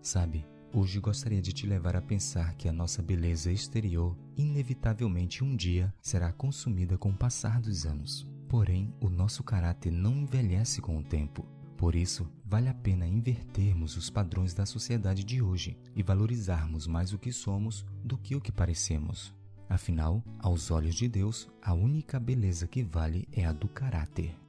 Sabe, 0.00 0.46
hoje 0.72 1.00
gostaria 1.00 1.42
de 1.42 1.52
te 1.52 1.66
levar 1.66 1.96
a 1.96 2.00
pensar 2.00 2.54
que 2.54 2.68
a 2.68 2.72
nossa 2.72 3.02
beleza 3.02 3.50
exterior 3.50 4.16
inevitavelmente 4.36 5.42
um 5.42 5.56
dia 5.56 5.92
será 6.00 6.32
consumida 6.32 6.96
com 6.96 7.10
o 7.10 7.16
passar 7.16 7.60
dos 7.60 7.84
anos. 7.84 8.28
Porém, 8.48 8.94
o 9.00 9.08
nosso 9.08 9.42
caráter 9.42 9.90
não 9.90 10.18
envelhece 10.18 10.80
com 10.80 10.98
o 10.98 11.02
tempo. 11.02 11.44
Por 11.76 11.96
isso, 11.96 12.30
vale 12.44 12.68
a 12.68 12.74
pena 12.74 13.08
invertermos 13.08 13.96
os 13.96 14.08
padrões 14.08 14.54
da 14.54 14.64
sociedade 14.64 15.24
de 15.24 15.42
hoje 15.42 15.76
e 15.96 16.02
valorizarmos 16.02 16.86
mais 16.86 17.12
o 17.12 17.18
que 17.18 17.32
somos 17.32 17.84
do 18.04 18.16
que 18.16 18.36
o 18.36 18.40
que 18.40 18.52
parecemos. 18.52 19.34
Afinal, 19.72 20.22
aos 20.38 20.70
olhos 20.70 20.94
de 20.94 21.08
Deus, 21.08 21.48
a 21.62 21.72
única 21.72 22.20
beleza 22.20 22.66
que 22.66 22.84
vale 22.84 23.26
é 23.32 23.46
a 23.46 23.52
do 23.52 23.68
caráter. 23.68 24.41